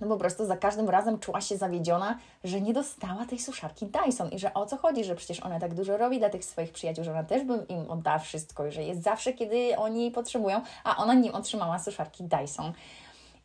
no 0.00 0.06
po 0.06 0.16
prostu 0.16 0.46
za 0.46 0.56
każdym 0.56 0.90
razem 0.90 1.18
czuła 1.18 1.40
się 1.40 1.56
zawiedziona, 1.56 2.18
że 2.44 2.60
nie 2.60 2.72
dostała 2.72 3.26
tej 3.26 3.38
suszarki 3.38 3.86
Dyson 3.86 4.30
i 4.30 4.38
że 4.38 4.54
o 4.54 4.66
co 4.66 4.76
chodzi, 4.76 5.04
że 5.04 5.14
przecież 5.14 5.40
ona 5.40 5.60
tak 5.60 5.74
dużo 5.74 5.96
robi 5.96 6.18
dla 6.18 6.30
tych 6.30 6.44
swoich 6.44 6.72
przyjaciół, 6.72 7.04
że 7.04 7.10
ona 7.10 7.24
też 7.24 7.44
by 7.44 7.64
im 7.68 7.90
oddała 7.90 8.18
wszystko 8.18 8.66
i 8.66 8.72
że 8.72 8.82
jest 8.82 9.02
zawsze, 9.02 9.32
kiedy 9.32 9.76
oni 9.76 10.00
jej 10.00 10.10
potrzebują, 10.10 10.60
a 10.84 10.96
ona 10.96 11.14
nie 11.14 11.32
otrzymała 11.32 11.78
suszarki 11.78 12.24
Dyson. 12.24 12.72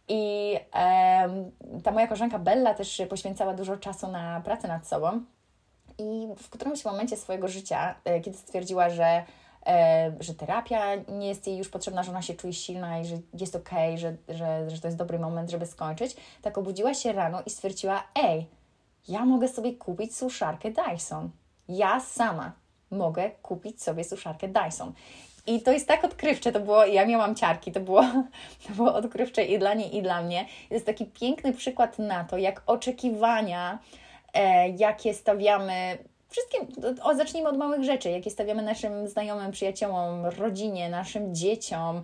I 0.07 0.55
e, 0.75 1.29
ta 1.83 1.91
moja 1.91 2.07
koleżanka 2.07 2.39
Bella 2.39 2.73
też 2.73 3.01
poświęcała 3.09 3.53
dużo 3.53 3.77
czasu 3.77 4.07
na 4.07 4.41
pracę 4.41 4.67
nad 4.67 4.88
sobą. 4.88 5.21
I 5.97 6.27
w 6.38 6.49
którymś 6.49 6.85
momencie 6.85 7.17
swojego 7.17 7.47
życia, 7.47 7.95
e, 8.05 8.19
kiedy 8.19 8.38
stwierdziła, 8.38 8.89
że 8.89 9.23
że 10.19 10.34
terapia 10.34 10.95
nie 10.95 11.28
jest 11.28 11.48
jej 11.48 11.58
już 11.58 11.69
potrzebna, 11.69 12.04
że 12.04 12.12
ona 12.12 12.22
się 12.22 12.34
czuje 12.34 12.54
silna 12.54 13.00
i 13.00 13.06
że 13.06 13.17
jest 13.34 13.56
okej, 13.56 13.89
okay, 13.89 13.98
że, 13.98 14.15
że, 14.30 14.69
że 14.69 14.82
to 14.82 14.88
jest 14.88 14.98
dobry 14.98 15.19
moment, 15.19 15.50
żeby 15.50 15.65
skończyć, 15.65 16.15
tak 16.41 16.58
obudziła 16.58 16.93
się 16.93 17.13
rano 17.13 17.41
i 17.45 17.50
stwierdziła, 17.50 18.04
ej, 18.15 18.45
ja 19.08 19.26
mogę 19.26 19.48
sobie 19.48 19.74
kupić 19.74 20.15
suszarkę 20.15 20.72
Dyson. 20.72 21.30
Ja 21.69 22.00
sama 22.00 22.52
mogę 22.91 23.32
kupić 23.41 23.84
sobie 23.84 24.04
suszarkę 24.04 24.48
Dyson. 24.48 24.93
I 25.48 25.62
to 25.62 25.72
jest 25.72 25.88
tak 25.88 26.04
odkrywcze, 26.04 26.52
to 26.52 26.60
było, 26.60 26.86
ja 26.86 27.06
miałam 27.06 27.36
ciarki, 27.36 27.72
to 27.72 27.80
było, 27.80 28.02
to 28.67 28.74
było 28.76 28.93
odkrywcze 28.93 29.45
i 29.45 29.60
dla 29.60 29.74
niej, 29.74 29.98
i 29.98 30.02
dla 30.02 30.22
mnie. 30.22 30.45
Jest 30.69 30.86
taki 30.86 31.06
piękny 31.06 31.54
przykład 31.54 32.00
na 32.00 32.24
to, 32.24 32.38
jak 32.38 32.63
oczekiwania, 32.65 33.80
e, 34.34 34.69
jakie 34.69 35.13
stawiamy 35.13 35.98
wszystkim, 36.30 36.68
o, 37.04 37.15
zacznijmy 37.15 37.50
od 37.50 37.58
małych 37.58 37.84
rzeczy, 37.84 38.10
jakie 38.10 38.30
stawiamy 38.30 38.62
naszym 38.62 39.08
znajomym, 39.08 39.52
przyjaciołom, 39.52 40.26
rodzinie, 40.26 40.89
naszym 40.89 41.36
dzieciom, 41.36 42.04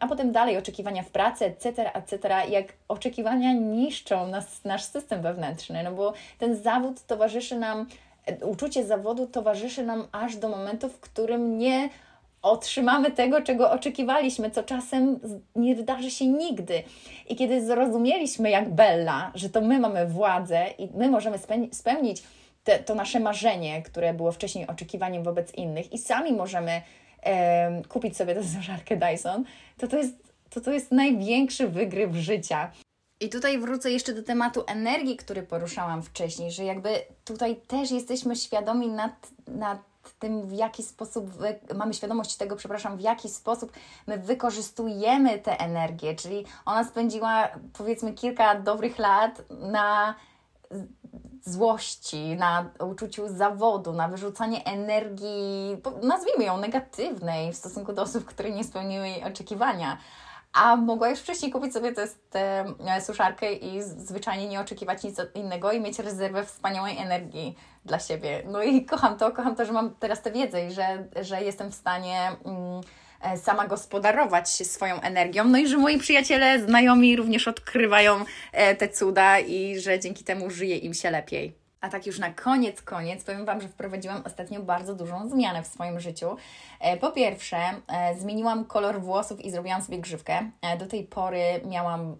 a 0.00 0.06
potem 0.08 0.32
dalej 0.32 0.58
oczekiwania 0.58 1.02
w 1.02 1.10
pracy, 1.10 1.44
etc., 1.44 1.92
etc., 1.92 2.28
jak 2.48 2.72
oczekiwania 2.88 3.52
niszczą 3.52 4.26
nas, 4.26 4.64
nasz 4.64 4.84
system 4.84 5.22
wewnętrzny, 5.22 5.82
no 5.82 5.92
bo 5.92 6.12
ten 6.38 6.56
zawód 6.56 7.06
towarzyszy 7.06 7.58
nam, 7.58 7.86
uczucie 8.42 8.86
zawodu 8.86 9.26
towarzyszy 9.26 9.82
nam 9.82 10.06
aż 10.12 10.36
do 10.36 10.48
momentu, 10.48 10.88
w 10.88 11.00
którym 11.00 11.58
nie 11.58 11.88
otrzymamy 12.42 13.10
tego, 13.10 13.42
czego 13.42 13.70
oczekiwaliśmy, 13.70 14.50
co 14.50 14.62
czasem 14.62 15.20
nie 15.56 15.74
wydarzy 15.74 16.10
się 16.10 16.26
nigdy. 16.26 16.82
I 17.28 17.36
kiedy 17.36 17.66
zrozumieliśmy, 17.66 18.50
jak 18.50 18.68
Bella, 18.74 19.32
że 19.34 19.50
to 19.50 19.60
my 19.60 19.78
mamy 19.78 20.06
władzę 20.06 20.66
i 20.78 20.88
my 20.94 21.10
możemy 21.10 21.38
spełnić 21.72 22.22
te, 22.66 22.78
to 22.78 22.94
nasze 22.94 23.20
marzenie, 23.20 23.82
które 23.82 24.14
było 24.14 24.32
wcześniej 24.32 24.66
oczekiwaniem 24.66 25.22
wobec 25.22 25.54
innych, 25.54 25.92
i 25.92 25.98
sami 25.98 26.32
możemy 26.32 26.82
e, 27.22 27.82
kupić 27.88 28.16
sobie 28.16 28.34
tę 28.34 28.44
suszarkę 28.44 28.96
Dyson, 28.96 29.44
to 29.78 29.88
to 29.88 29.96
jest, 29.96 30.14
to 30.50 30.60
to 30.60 30.72
jest 30.72 30.92
największy 30.92 31.68
wygryw 31.68 32.14
życia. 32.14 32.72
I 33.20 33.28
tutaj 33.28 33.58
wrócę 33.58 33.90
jeszcze 33.90 34.12
do 34.12 34.22
tematu 34.22 34.64
energii, 34.66 35.16
który 35.16 35.42
poruszałam 35.42 36.02
wcześniej, 36.02 36.50
że 36.50 36.64
jakby 36.64 36.90
tutaj 37.24 37.56
też 37.56 37.90
jesteśmy 37.90 38.36
świadomi 38.36 38.88
nad, 38.88 39.28
nad 39.48 39.78
tym, 40.18 40.48
w 40.48 40.52
jaki 40.52 40.82
sposób 40.82 41.30
wy, 41.30 41.58
mamy 41.74 41.94
świadomość 41.94 42.36
tego, 42.36 42.56
przepraszam, 42.56 42.96
w 42.96 43.00
jaki 43.00 43.28
sposób 43.28 43.72
my 44.06 44.18
wykorzystujemy 44.18 45.38
tę 45.38 45.60
energię, 45.60 46.14
czyli 46.14 46.44
ona 46.64 46.84
spędziła 46.84 47.48
powiedzmy 47.72 48.12
kilka 48.12 48.54
dobrych 48.54 48.98
lat 48.98 49.42
na 49.50 50.14
złości, 51.46 52.36
na 52.36 52.70
uczuciu 52.80 53.28
zawodu, 53.28 53.92
na 53.92 54.08
wyrzucanie 54.08 54.64
energii, 54.64 55.82
nazwijmy 56.02 56.44
ją 56.44 56.56
negatywnej 56.56 57.52
w 57.52 57.56
stosunku 57.56 57.92
do 57.92 58.02
osób, 58.02 58.24
które 58.24 58.50
nie 58.50 58.64
spełniły 58.64 59.08
jej 59.08 59.24
oczekiwania. 59.24 59.96
A 60.52 60.76
mogła 60.76 61.08
już 61.08 61.18
wcześniej 61.18 61.52
kupić 61.52 61.72
sobie 61.72 61.92
tę 62.30 62.64
suszarkę 63.00 63.52
i 63.52 63.82
zwyczajnie 63.82 64.48
nie 64.48 64.60
oczekiwać 64.60 65.02
nic 65.02 65.16
innego 65.34 65.72
i 65.72 65.80
mieć 65.80 65.98
rezerwę 65.98 66.44
wspaniałej 66.44 66.98
energii 66.98 67.56
dla 67.84 67.98
siebie. 67.98 68.42
No 68.46 68.62
i 68.62 68.84
kocham 68.84 69.16
to, 69.16 69.32
kocham 69.32 69.56
to, 69.56 69.64
że 69.64 69.72
mam 69.72 69.94
teraz 69.94 70.22
tę 70.22 70.32
wiedzę 70.32 70.66
i 70.66 70.70
że, 70.70 71.04
że 71.20 71.42
jestem 71.42 71.70
w 71.70 71.74
stanie. 71.74 72.36
Mm, 72.44 72.80
E, 72.80 73.05
sama 73.36 73.66
gospodarować 73.66 74.48
swoją 74.48 75.00
energią. 75.00 75.44
No 75.44 75.58
i 75.58 75.68
że 75.68 75.76
moi 75.76 75.98
przyjaciele, 75.98 76.60
znajomi 76.60 77.16
również 77.16 77.48
odkrywają 77.48 78.24
e, 78.52 78.74
te 78.74 78.88
cuda 78.88 79.40
i 79.40 79.80
że 79.80 80.00
dzięki 80.00 80.24
temu 80.24 80.50
żyje 80.50 80.76
im 80.76 80.94
się 80.94 81.10
lepiej. 81.10 81.65
A 81.80 81.88
tak 81.88 82.06
już 82.06 82.18
na 82.18 82.30
koniec, 82.30 82.82
koniec, 82.82 83.24
powiem 83.24 83.44
Wam, 83.44 83.60
że 83.60 83.68
wprowadziłam 83.68 84.22
ostatnio 84.26 84.62
bardzo 84.62 84.94
dużą 84.94 85.28
zmianę 85.28 85.62
w 85.62 85.66
swoim 85.66 86.00
życiu. 86.00 86.36
E, 86.80 86.96
po 86.96 87.12
pierwsze, 87.12 87.58
e, 87.88 88.14
zmieniłam 88.18 88.64
kolor 88.64 89.00
włosów 89.00 89.40
i 89.40 89.50
zrobiłam 89.50 89.82
sobie 89.82 89.98
grzywkę. 89.98 90.50
E, 90.62 90.78
do 90.78 90.86
tej 90.86 91.04
pory 91.04 91.40
miałam 91.64 92.16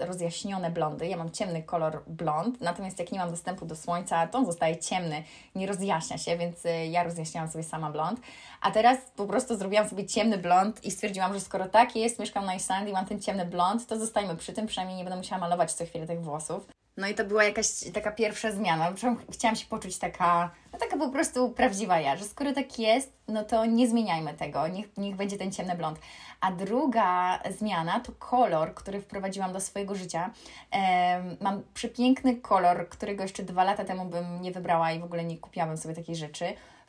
rozjaśnione 0.00 0.70
blondy, 0.70 1.06
ja 1.06 1.16
mam 1.16 1.30
ciemny 1.30 1.62
kolor 1.62 2.02
blond, 2.06 2.60
natomiast 2.60 2.98
jak 2.98 3.12
nie 3.12 3.18
mam 3.18 3.30
dostępu 3.30 3.66
do 3.66 3.76
słońca, 3.76 4.26
to 4.26 4.38
on 4.38 4.46
zostaje 4.46 4.76
ciemny, 4.76 5.22
nie 5.54 5.66
rozjaśnia 5.66 6.18
się, 6.18 6.38
więc 6.38 6.62
ja 6.90 7.02
rozjaśniałam 7.02 7.50
sobie 7.50 7.64
sama 7.64 7.90
blond. 7.90 8.20
A 8.60 8.70
teraz 8.70 8.98
po 9.16 9.26
prostu 9.26 9.56
zrobiłam 9.56 9.88
sobie 9.88 10.06
ciemny 10.06 10.38
blond 10.38 10.84
i 10.84 10.90
stwierdziłam, 10.90 11.34
że 11.34 11.40
skoro 11.40 11.68
tak 11.68 11.96
jest, 11.96 12.18
mieszkam 12.18 12.44
na 12.44 12.54
Islandii, 12.54 12.92
mam 12.92 13.06
ten 13.06 13.20
ciemny 13.20 13.46
blond, 13.46 13.86
to 13.86 13.98
zostajmy 13.98 14.36
przy 14.36 14.52
tym, 14.52 14.66
przynajmniej 14.66 14.98
nie 14.98 15.04
będę 15.04 15.16
musiała 15.16 15.40
malować 15.40 15.72
co 15.72 15.84
chwilę 15.84 16.06
tych 16.06 16.22
włosów. 16.22 16.81
No 16.96 17.08
i 17.08 17.14
to 17.14 17.24
była 17.24 17.44
jakaś 17.44 17.66
taka 17.94 18.12
pierwsza 18.12 18.52
zmiana. 18.52 18.92
Chciałam 19.30 19.56
się 19.56 19.66
poczuć 19.66 19.98
taka, 19.98 20.50
no 20.72 20.78
taka 20.78 20.96
po 20.96 21.08
prostu 21.08 21.50
prawdziwa 21.50 22.00
ja, 22.00 22.16
że 22.16 22.24
skoro 22.24 22.52
tak 22.52 22.78
jest, 22.78 23.12
no 23.28 23.44
to 23.44 23.66
nie 23.66 23.88
zmieniajmy 23.88 24.34
tego, 24.34 24.68
niech, 24.68 24.96
niech 24.96 25.16
będzie 25.16 25.38
ten 25.38 25.52
ciemny 25.52 25.74
blond. 25.74 25.98
A 26.40 26.52
druga 26.52 27.38
zmiana 27.58 28.00
to 28.00 28.12
kolor, 28.18 28.74
który 28.74 29.00
wprowadziłam 29.00 29.52
do 29.52 29.60
swojego 29.60 29.94
życia. 29.94 30.30
Ehm, 30.70 31.36
mam 31.40 31.62
przepiękny 31.74 32.36
kolor, 32.36 32.88
którego 32.88 33.22
jeszcze 33.22 33.42
dwa 33.42 33.64
lata 33.64 33.84
temu 33.84 34.04
bym 34.04 34.42
nie 34.42 34.52
wybrała 34.52 34.92
i 34.92 35.00
w 35.00 35.04
ogóle 35.04 35.24
nie 35.24 35.38
kupiłabym 35.38 35.76
sobie 35.76 35.94
takiej 35.94 36.16
rzeczy. 36.16 36.44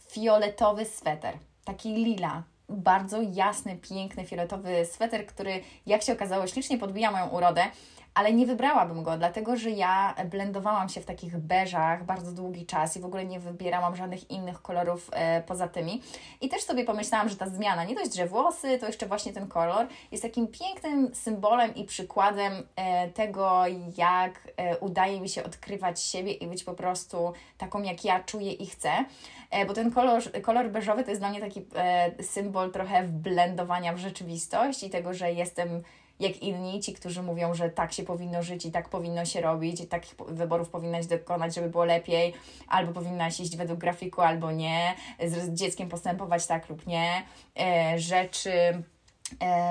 Fioletowy 0.09 0.85
sweter, 0.85 1.37
taki 1.65 1.93
lila, 1.93 2.43
bardzo 2.69 3.21
jasny, 3.21 3.77
piękny, 3.77 4.25
fioletowy 4.25 4.85
sweter, 4.85 5.25
który 5.25 5.61
jak 5.85 6.01
się 6.03 6.13
okazało 6.13 6.47
ślicznie 6.47 6.77
podbija 6.77 7.11
moją 7.11 7.27
urodę 7.29 7.63
ale 8.13 8.33
nie 8.33 8.45
wybrałabym 8.45 9.03
go, 9.03 9.17
dlatego 9.17 9.55
że 9.55 9.69
ja 9.69 10.15
blendowałam 10.25 10.89
się 10.89 11.01
w 11.01 11.05
takich 11.05 11.37
beżach 11.37 12.05
bardzo 12.05 12.31
długi 12.31 12.65
czas 12.65 12.97
i 12.97 12.99
w 12.99 13.05
ogóle 13.05 13.25
nie 13.25 13.39
wybierałam 13.39 13.95
żadnych 13.95 14.31
innych 14.31 14.61
kolorów 14.61 15.09
e, 15.13 15.41
poza 15.41 15.67
tymi. 15.67 16.01
I 16.41 16.49
też 16.49 16.63
sobie 16.63 16.85
pomyślałam, 16.85 17.29
że 17.29 17.35
ta 17.35 17.49
zmiana, 17.49 17.83
nie 17.83 17.95
dość, 17.95 18.15
że 18.15 18.27
włosy, 18.27 18.79
to 18.79 18.85
jeszcze 18.85 19.05
właśnie 19.05 19.33
ten 19.33 19.47
kolor 19.47 19.87
jest 20.11 20.23
takim 20.23 20.47
pięknym 20.47 21.15
symbolem 21.15 21.75
i 21.75 21.85
przykładem 21.85 22.53
e, 22.75 23.09
tego, 23.09 23.63
jak 23.97 24.47
e, 24.57 24.77
udaje 24.77 25.21
mi 25.21 25.29
się 25.29 25.43
odkrywać 25.43 26.01
siebie 26.01 26.31
i 26.31 26.47
być 26.47 26.63
po 26.63 26.73
prostu 26.73 27.33
taką, 27.57 27.81
jak 27.81 28.05
ja 28.05 28.23
czuję 28.23 28.51
i 28.51 28.65
chcę. 28.65 28.91
Bo 29.67 29.73
ten 29.73 29.91
kolor, 29.91 30.23
kolor 30.41 30.71
beżowy 30.71 31.03
to 31.03 31.09
jest 31.09 31.21
dla 31.21 31.29
mnie 31.29 31.39
taki 31.39 31.65
symbol 32.21 32.71
trochę 32.71 33.03
wblendowania 33.03 33.93
w 33.93 33.97
rzeczywistość 33.97 34.83
i 34.83 34.89
tego, 34.89 35.13
że 35.13 35.33
jestem 35.33 35.83
jak 36.19 36.37
inni, 36.41 36.79
ci, 36.79 36.93
którzy 36.93 37.23
mówią, 37.23 37.53
że 37.53 37.69
tak 37.69 37.93
się 37.93 38.03
powinno 38.03 38.43
żyć 38.43 38.65
i 38.65 38.71
tak 38.71 38.89
powinno 38.89 39.25
się 39.25 39.41
robić, 39.41 39.81
i 39.81 39.87
takich 39.87 40.15
wyborów 40.27 40.69
powinnaś 40.69 41.05
dokonać, 41.05 41.55
żeby 41.55 41.69
było 41.69 41.85
lepiej, 41.85 42.33
albo 42.67 42.93
powinnaś 42.93 43.39
iść 43.39 43.57
według 43.57 43.79
grafiku, 43.79 44.21
albo 44.21 44.51
nie, 44.51 44.95
z 45.25 45.53
dzieckiem 45.53 45.89
postępować 45.89 46.47
tak 46.47 46.69
lub 46.69 46.87
nie, 46.87 47.23
e, 47.59 47.99
rzeczy 47.99 48.83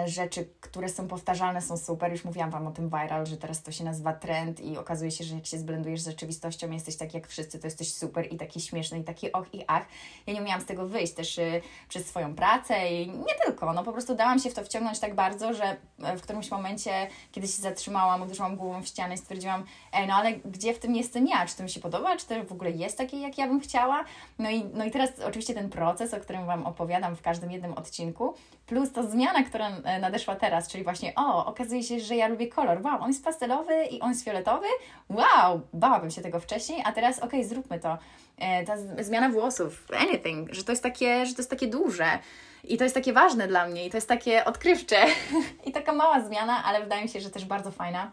rzeczy, 0.07 0.49
które 0.61 0.89
są 0.89 1.09
powtarzalne, 1.09 1.63
są 1.63 1.77
super. 1.77 2.13
Już 2.13 2.25
mówiłam 2.25 2.51
Wam 2.51 2.67
o 2.67 2.71
tym 2.71 2.89
viral, 2.89 3.27
że 3.27 3.37
teraz 3.37 3.63
to 3.63 3.73
się 3.73 3.85
nazywa 3.85 4.13
trend 4.13 4.61
i 4.61 4.79
okazuje 4.79 5.11
się, 5.11 5.25
że 5.25 5.35
jak 5.35 5.47
się 5.47 5.59
zblendujesz 5.59 6.01
z 6.01 6.07
rzeczywistością, 6.07 6.71
jesteś 6.71 6.97
tak 6.97 7.15
jak 7.15 7.27
wszyscy, 7.27 7.59
to 7.59 7.67
jesteś 7.67 7.95
super 7.95 8.33
i 8.33 8.37
taki 8.37 8.61
śmieszny 8.61 8.99
i 8.99 9.05
taki 9.05 9.33
och 9.33 9.55
i 9.55 9.65
ach. 9.67 9.87
Ja 10.27 10.35
nie 10.35 10.41
umiałam 10.41 10.61
z 10.61 10.65
tego 10.65 10.89
wyjść 10.89 11.13
też 11.13 11.39
y, 11.39 11.63
przez 11.89 12.07
swoją 12.07 12.35
pracę 12.35 12.93
i 12.93 13.11
nie 13.11 13.35
tylko, 13.45 13.73
no 13.73 13.85
po 13.85 13.93
prostu 13.93 14.15
dałam 14.15 14.39
się 14.39 14.51
w 14.51 14.55
to 14.55 14.65
wciągnąć 14.65 14.99
tak 14.99 15.15
bardzo, 15.15 15.55
że 15.55 15.77
e, 16.03 16.17
w 16.17 16.23
którymś 16.23 16.51
momencie, 16.51 17.09
kiedy 17.33 17.47
się 17.47 17.63
zatrzymałam, 17.63 18.23
uderzyłam 18.23 18.57
głową 18.57 18.83
w 18.83 18.87
ścianę 18.87 19.15
i 19.15 19.19
stwierdziłam, 19.19 19.65
ej, 19.93 20.07
no 20.07 20.15
ale 20.15 20.33
gdzie 20.33 20.75
w 20.75 20.79
tym 20.79 20.97
jestem 20.97 21.27
ja? 21.27 21.47
Czy 21.47 21.57
to 21.57 21.63
mi 21.63 21.71
się 21.71 21.81
podoba? 21.81 22.17
Czy 22.17 22.27
to 22.27 22.45
w 22.45 22.53
ogóle 22.53 22.71
jest 22.71 22.99
takie, 22.99 23.21
jak 23.21 23.39
ja 23.39 23.49
bym 23.49 23.61
chciała? 23.61 24.05
No 24.39 24.51
i, 24.51 24.65
no 24.65 24.85
i 24.85 24.91
teraz 24.91 25.11
oczywiście 25.27 25.55
ten 25.55 25.71
proces, 25.71 26.15
o 26.15 26.21
którym 26.21 26.47
Wam 26.47 26.67
opowiadam 26.67 27.17
w 27.17 27.23
każdym 27.23 27.53
jednym 27.53 27.73
odcinku, 27.73 28.35
plus 28.67 28.93
ta 28.93 29.03
zmiana, 29.03 29.45
która 29.53 29.71
e, 29.85 30.01
nadeszła 30.01 30.37
teraz, 30.37 30.69
czyli 30.69 30.85
właśnie, 30.85 31.13
o, 31.17 31.47
okazuje 31.47 31.83
się, 31.83 32.01
że 32.01 32.17
ja 32.17 32.29
lubię 32.29 32.49
kolor, 32.49 32.83
wow, 32.85 33.03
on 33.03 33.09
jest 33.09 33.25
pastelowy 33.25 33.85
i 33.85 34.01
on 34.01 34.11
jest 34.11 34.25
fioletowy, 34.25 34.67
wow, 35.09 35.61
bałabym 35.73 36.11
się 36.11 36.23
tego 36.23 36.41
wcześniej, 36.41 36.83
a 36.85 36.93
teraz, 36.93 37.19
okej, 37.19 37.29
okay, 37.29 37.45
zróbmy 37.45 37.81
to. 37.81 37.99
E, 38.39 38.65
ta 38.65 38.77
zmiana 39.01 39.29
włosów, 39.29 39.87
anything, 39.99 40.55
że 40.55 40.65
to 40.65 40.73
jest 40.73 40.83
takie, 40.83 41.27
że 41.27 41.35
to 41.35 41.41
jest 41.41 41.51
takie 41.51 41.67
duże. 41.67 42.19
I 42.65 42.77
to 42.77 42.85
jest 42.85 42.95
takie 42.95 43.13
ważne 43.13 43.49
dla 43.49 43.67
mnie, 43.67 43.87
i 43.87 43.91
to 43.91 43.97
jest 43.97 44.09
takie 44.09 44.45
odkrywcze. 44.45 44.97
I 45.67 45.73
taka 45.73 45.93
mała 45.93 46.21
zmiana, 46.21 46.65
ale 46.65 46.83
wydaje 46.83 47.03
mi 47.03 47.09
się, 47.09 47.21
że 47.21 47.31
też 47.31 47.45
bardzo 47.45 47.71
fajna, 47.71 48.11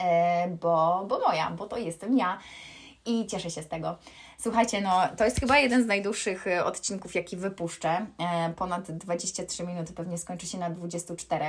e, 0.00 0.48
bo, 0.48 1.04
bo 1.08 1.18
moja, 1.18 1.50
bo 1.50 1.66
to 1.66 1.76
jestem 1.76 2.18
ja 2.18 2.38
i 3.06 3.26
cieszę 3.26 3.50
się 3.50 3.62
z 3.62 3.68
tego. 3.68 3.98
Słuchajcie, 4.44 4.80
no 4.80 5.02
to 5.16 5.24
jest 5.24 5.40
chyba 5.40 5.58
jeden 5.58 5.84
z 5.84 5.86
najdłuższych 5.86 6.46
e, 6.46 6.64
odcinków, 6.64 7.14
jaki 7.14 7.36
wypuszczę. 7.36 8.06
E, 8.18 8.52
ponad 8.56 8.92
23 8.92 9.66
minuty, 9.66 9.92
pewnie 9.92 10.18
skończy 10.18 10.46
się 10.46 10.58
na 10.58 10.70
24. 10.70 11.44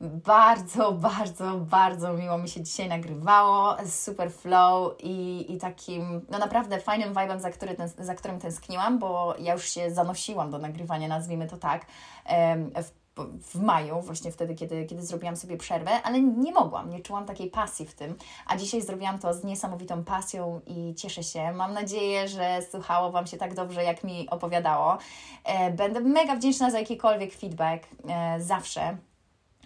Bardzo, 0.00 0.92
bardzo, 1.10 1.56
bardzo 1.56 2.12
miło 2.12 2.38
mi 2.38 2.48
się 2.48 2.62
dzisiaj 2.62 2.88
nagrywało, 2.88 3.76
super 3.86 4.32
flow 4.32 4.94
i, 5.02 5.46
i 5.52 5.58
takim, 5.58 6.26
no 6.30 6.38
naprawdę 6.38 6.80
fajnym 6.80 7.14
vibe'em, 7.14 7.40
za, 7.40 7.50
który 7.50 7.74
ten, 7.74 7.88
za 7.98 8.14
którym 8.14 8.40
tęskniłam, 8.40 8.98
bo 8.98 9.34
ja 9.38 9.52
już 9.52 9.68
się 9.68 9.90
zanosiłam 9.90 10.50
do 10.50 10.58
nagrywania, 10.58 11.08
nazwijmy 11.08 11.46
to 11.46 11.56
tak, 11.56 11.86
w 12.82 13.01
w 13.16 13.54
maju, 13.54 14.00
właśnie 14.00 14.32
wtedy, 14.32 14.54
kiedy, 14.54 14.84
kiedy 14.84 15.02
zrobiłam 15.02 15.36
sobie 15.36 15.56
przerwę, 15.56 15.90
ale 16.02 16.20
nie 16.20 16.52
mogłam, 16.52 16.90
nie 16.90 17.00
czułam 17.00 17.26
takiej 17.26 17.50
pasji 17.50 17.86
w 17.86 17.94
tym, 17.94 18.14
a 18.46 18.56
dzisiaj 18.56 18.82
zrobiłam 18.82 19.18
to 19.18 19.34
z 19.34 19.44
niesamowitą 19.44 20.04
pasją 20.04 20.60
i 20.66 20.94
cieszę 20.94 21.22
się. 21.22 21.52
Mam 21.52 21.72
nadzieję, 21.72 22.28
że 22.28 22.58
słuchało 22.70 23.10
Wam 23.10 23.26
się 23.26 23.36
tak 23.36 23.54
dobrze, 23.54 23.84
jak 23.84 24.04
mi 24.04 24.30
opowiadało. 24.30 24.98
E, 25.44 25.70
będę 25.70 26.00
mega 26.00 26.36
wdzięczna 26.36 26.70
za 26.70 26.78
jakikolwiek 26.78 27.34
feedback, 27.34 27.86
e, 28.08 28.40
zawsze. 28.40 28.96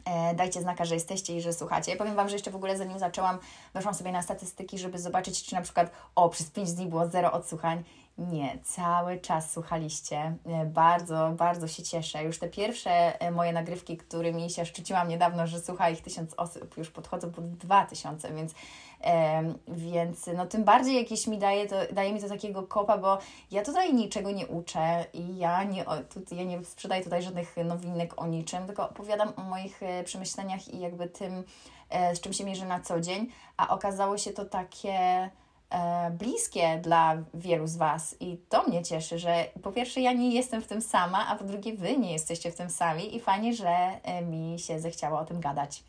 E, 0.05 0.35
dajcie 0.35 0.61
znaka, 0.61 0.85
że 0.85 0.95
jesteście 0.95 1.37
i 1.37 1.41
że 1.41 1.53
słuchacie. 1.53 1.97
Powiem 1.97 2.15
Wam, 2.15 2.29
że 2.29 2.35
jeszcze 2.35 2.51
w 2.51 2.57
ogóle 2.57 2.77
zanim 2.77 2.99
zaczęłam, 2.99 3.39
weszłam 3.75 3.95
sobie 3.95 4.13
na 4.13 4.23
statystyki, 4.23 4.79
żeby 4.79 4.99
zobaczyć, 4.99 5.45
czy 5.45 5.55
na 5.55 5.63
przykład 5.63 5.91
o, 6.15 6.29
przez 6.29 6.51
5 6.51 6.73
dni 6.73 6.87
było 6.87 7.09
zero 7.09 7.33
odsłuchań 7.33 7.85
Nie, 8.19 8.59
cały 8.65 9.19
czas 9.19 9.53
słuchaliście. 9.53 10.37
E, 10.47 10.67
bardzo, 10.67 11.33
bardzo 11.37 11.69
się 11.69 11.83
cieszę. 11.83 12.25
Już 12.25 12.39
te 12.39 12.49
pierwsze 12.49 13.21
e, 13.21 13.31
moje 13.31 13.53
nagrywki, 13.53 13.97
którymi 13.97 14.51
się 14.51 14.67
szczyciłam 14.67 15.09
niedawno, 15.09 15.47
że 15.47 15.61
słucha 15.61 15.91
ich 15.91 16.03
tysiąc 16.03 16.35
osób, 16.37 16.77
już 16.77 16.91
podchodzą 16.91 17.31
pod 17.31 17.51
dwa 17.51 17.87
tysiące, 17.87 18.35
więc, 18.35 18.55
e, 19.05 19.43
więc 19.69 20.31
no 20.37 20.47
tym 20.47 20.65
bardziej 20.65 20.97
jakieś 20.97 21.27
mi 21.27 21.39
daje, 21.39 21.69
to, 21.69 21.77
daje 21.93 22.13
mi 22.13 22.21
to 22.21 22.29
takiego 22.29 22.63
kopa, 22.63 22.99
bo 22.99 23.19
ja 23.51 23.63
tutaj 23.63 23.95
niczego 23.95 24.31
nie 24.31 24.47
uczę 24.47 25.05
i 25.13 25.39
ja 25.39 25.65
nie, 25.65 25.85
tu, 25.85 26.35
ja 26.35 26.45
nie 26.45 26.65
sprzedaję 26.65 27.05
tutaj 27.05 27.23
żadnych 27.23 27.57
nowinek 27.65 28.23
o 28.23 28.27
niczym, 28.27 28.67
tylko 28.67 28.91
opowiadam 28.91 29.33
o 29.37 29.43
moich 29.43 29.81
przemyśleniach 30.05 30.69
i 30.69 30.81
jakby 30.81 31.09
tym, 31.09 31.45
z 32.15 32.21
czym 32.21 32.33
się 32.33 32.45
mierzę 32.45 32.67
na 32.67 32.81
co 32.81 33.01
dzień, 33.01 33.27
a 33.57 33.69
okazało 33.69 34.19
się 34.19 34.33
to 34.33 34.45
takie 34.45 35.31
bliskie 36.11 36.79
dla 36.83 37.17
wielu 37.35 37.67
z 37.67 37.77
Was 37.77 38.17
i 38.21 38.39
to 38.49 38.63
mnie 38.63 38.85
cieszy, 38.85 39.19
że 39.19 39.45
po 39.63 39.73
pierwsze 39.73 40.01
ja 40.01 40.13
nie 40.13 40.35
jestem 40.35 40.63
w 40.63 40.67
tym 40.67 40.81
sama, 40.81 41.27
a 41.29 41.37
po 41.37 41.45
drugie 41.45 41.73
Wy 41.75 41.97
nie 41.97 42.13
jesteście 42.13 42.51
w 42.51 42.55
tym 42.55 42.71
sami 42.71 43.17
i 43.17 43.21
fajnie, 43.21 43.55
że 43.55 43.69
e, 44.03 44.23
mi 44.23 44.59
się 44.59 44.81
zechciało 44.81 45.19
o 45.19 45.25
tym 45.25 45.41
gadać. 45.41 45.83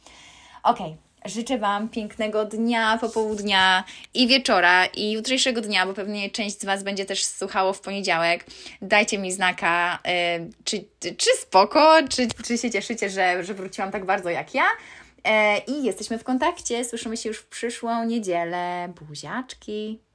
Ok, 0.63 0.77
życzę 1.25 1.57
Wam 1.57 1.89
pięknego 1.89 2.45
dnia, 2.45 2.97
popołudnia 3.01 3.83
i 4.13 4.27
wieczora 4.27 4.85
i 4.85 5.11
jutrzejszego 5.11 5.61
dnia, 5.61 5.85
bo 5.85 5.93
pewnie 5.93 6.29
część 6.29 6.59
z 6.59 6.65
Was 6.65 6.83
będzie 6.83 7.05
też 7.05 7.25
słuchało 7.25 7.73
w 7.73 7.81
poniedziałek. 7.81 8.45
Dajcie 8.81 9.17
mi 9.17 9.31
znaka, 9.31 9.99
e, 10.05 10.39
czy, 10.63 10.85
czy 11.17 11.29
spoko, 11.41 11.97
czy, 12.09 12.27
czy 12.43 12.57
się 12.57 12.71
cieszycie, 12.71 13.09
że, 13.09 13.43
że 13.43 13.53
wróciłam 13.53 13.91
tak 13.91 14.05
bardzo 14.05 14.29
jak 14.29 14.53
ja. 14.53 14.65
E, 15.23 15.57
I 15.57 15.83
jesteśmy 15.83 16.17
w 16.17 16.23
kontakcie. 16.23 16.85
Słyszymy 16.85 17.17
się 17.17 17.29
już 17.29 17.37
w 17.37 17.47
przyszłą 17.47 18.05
niedzielę. 18.05 18.93
Buziaczki. 19.07 19.99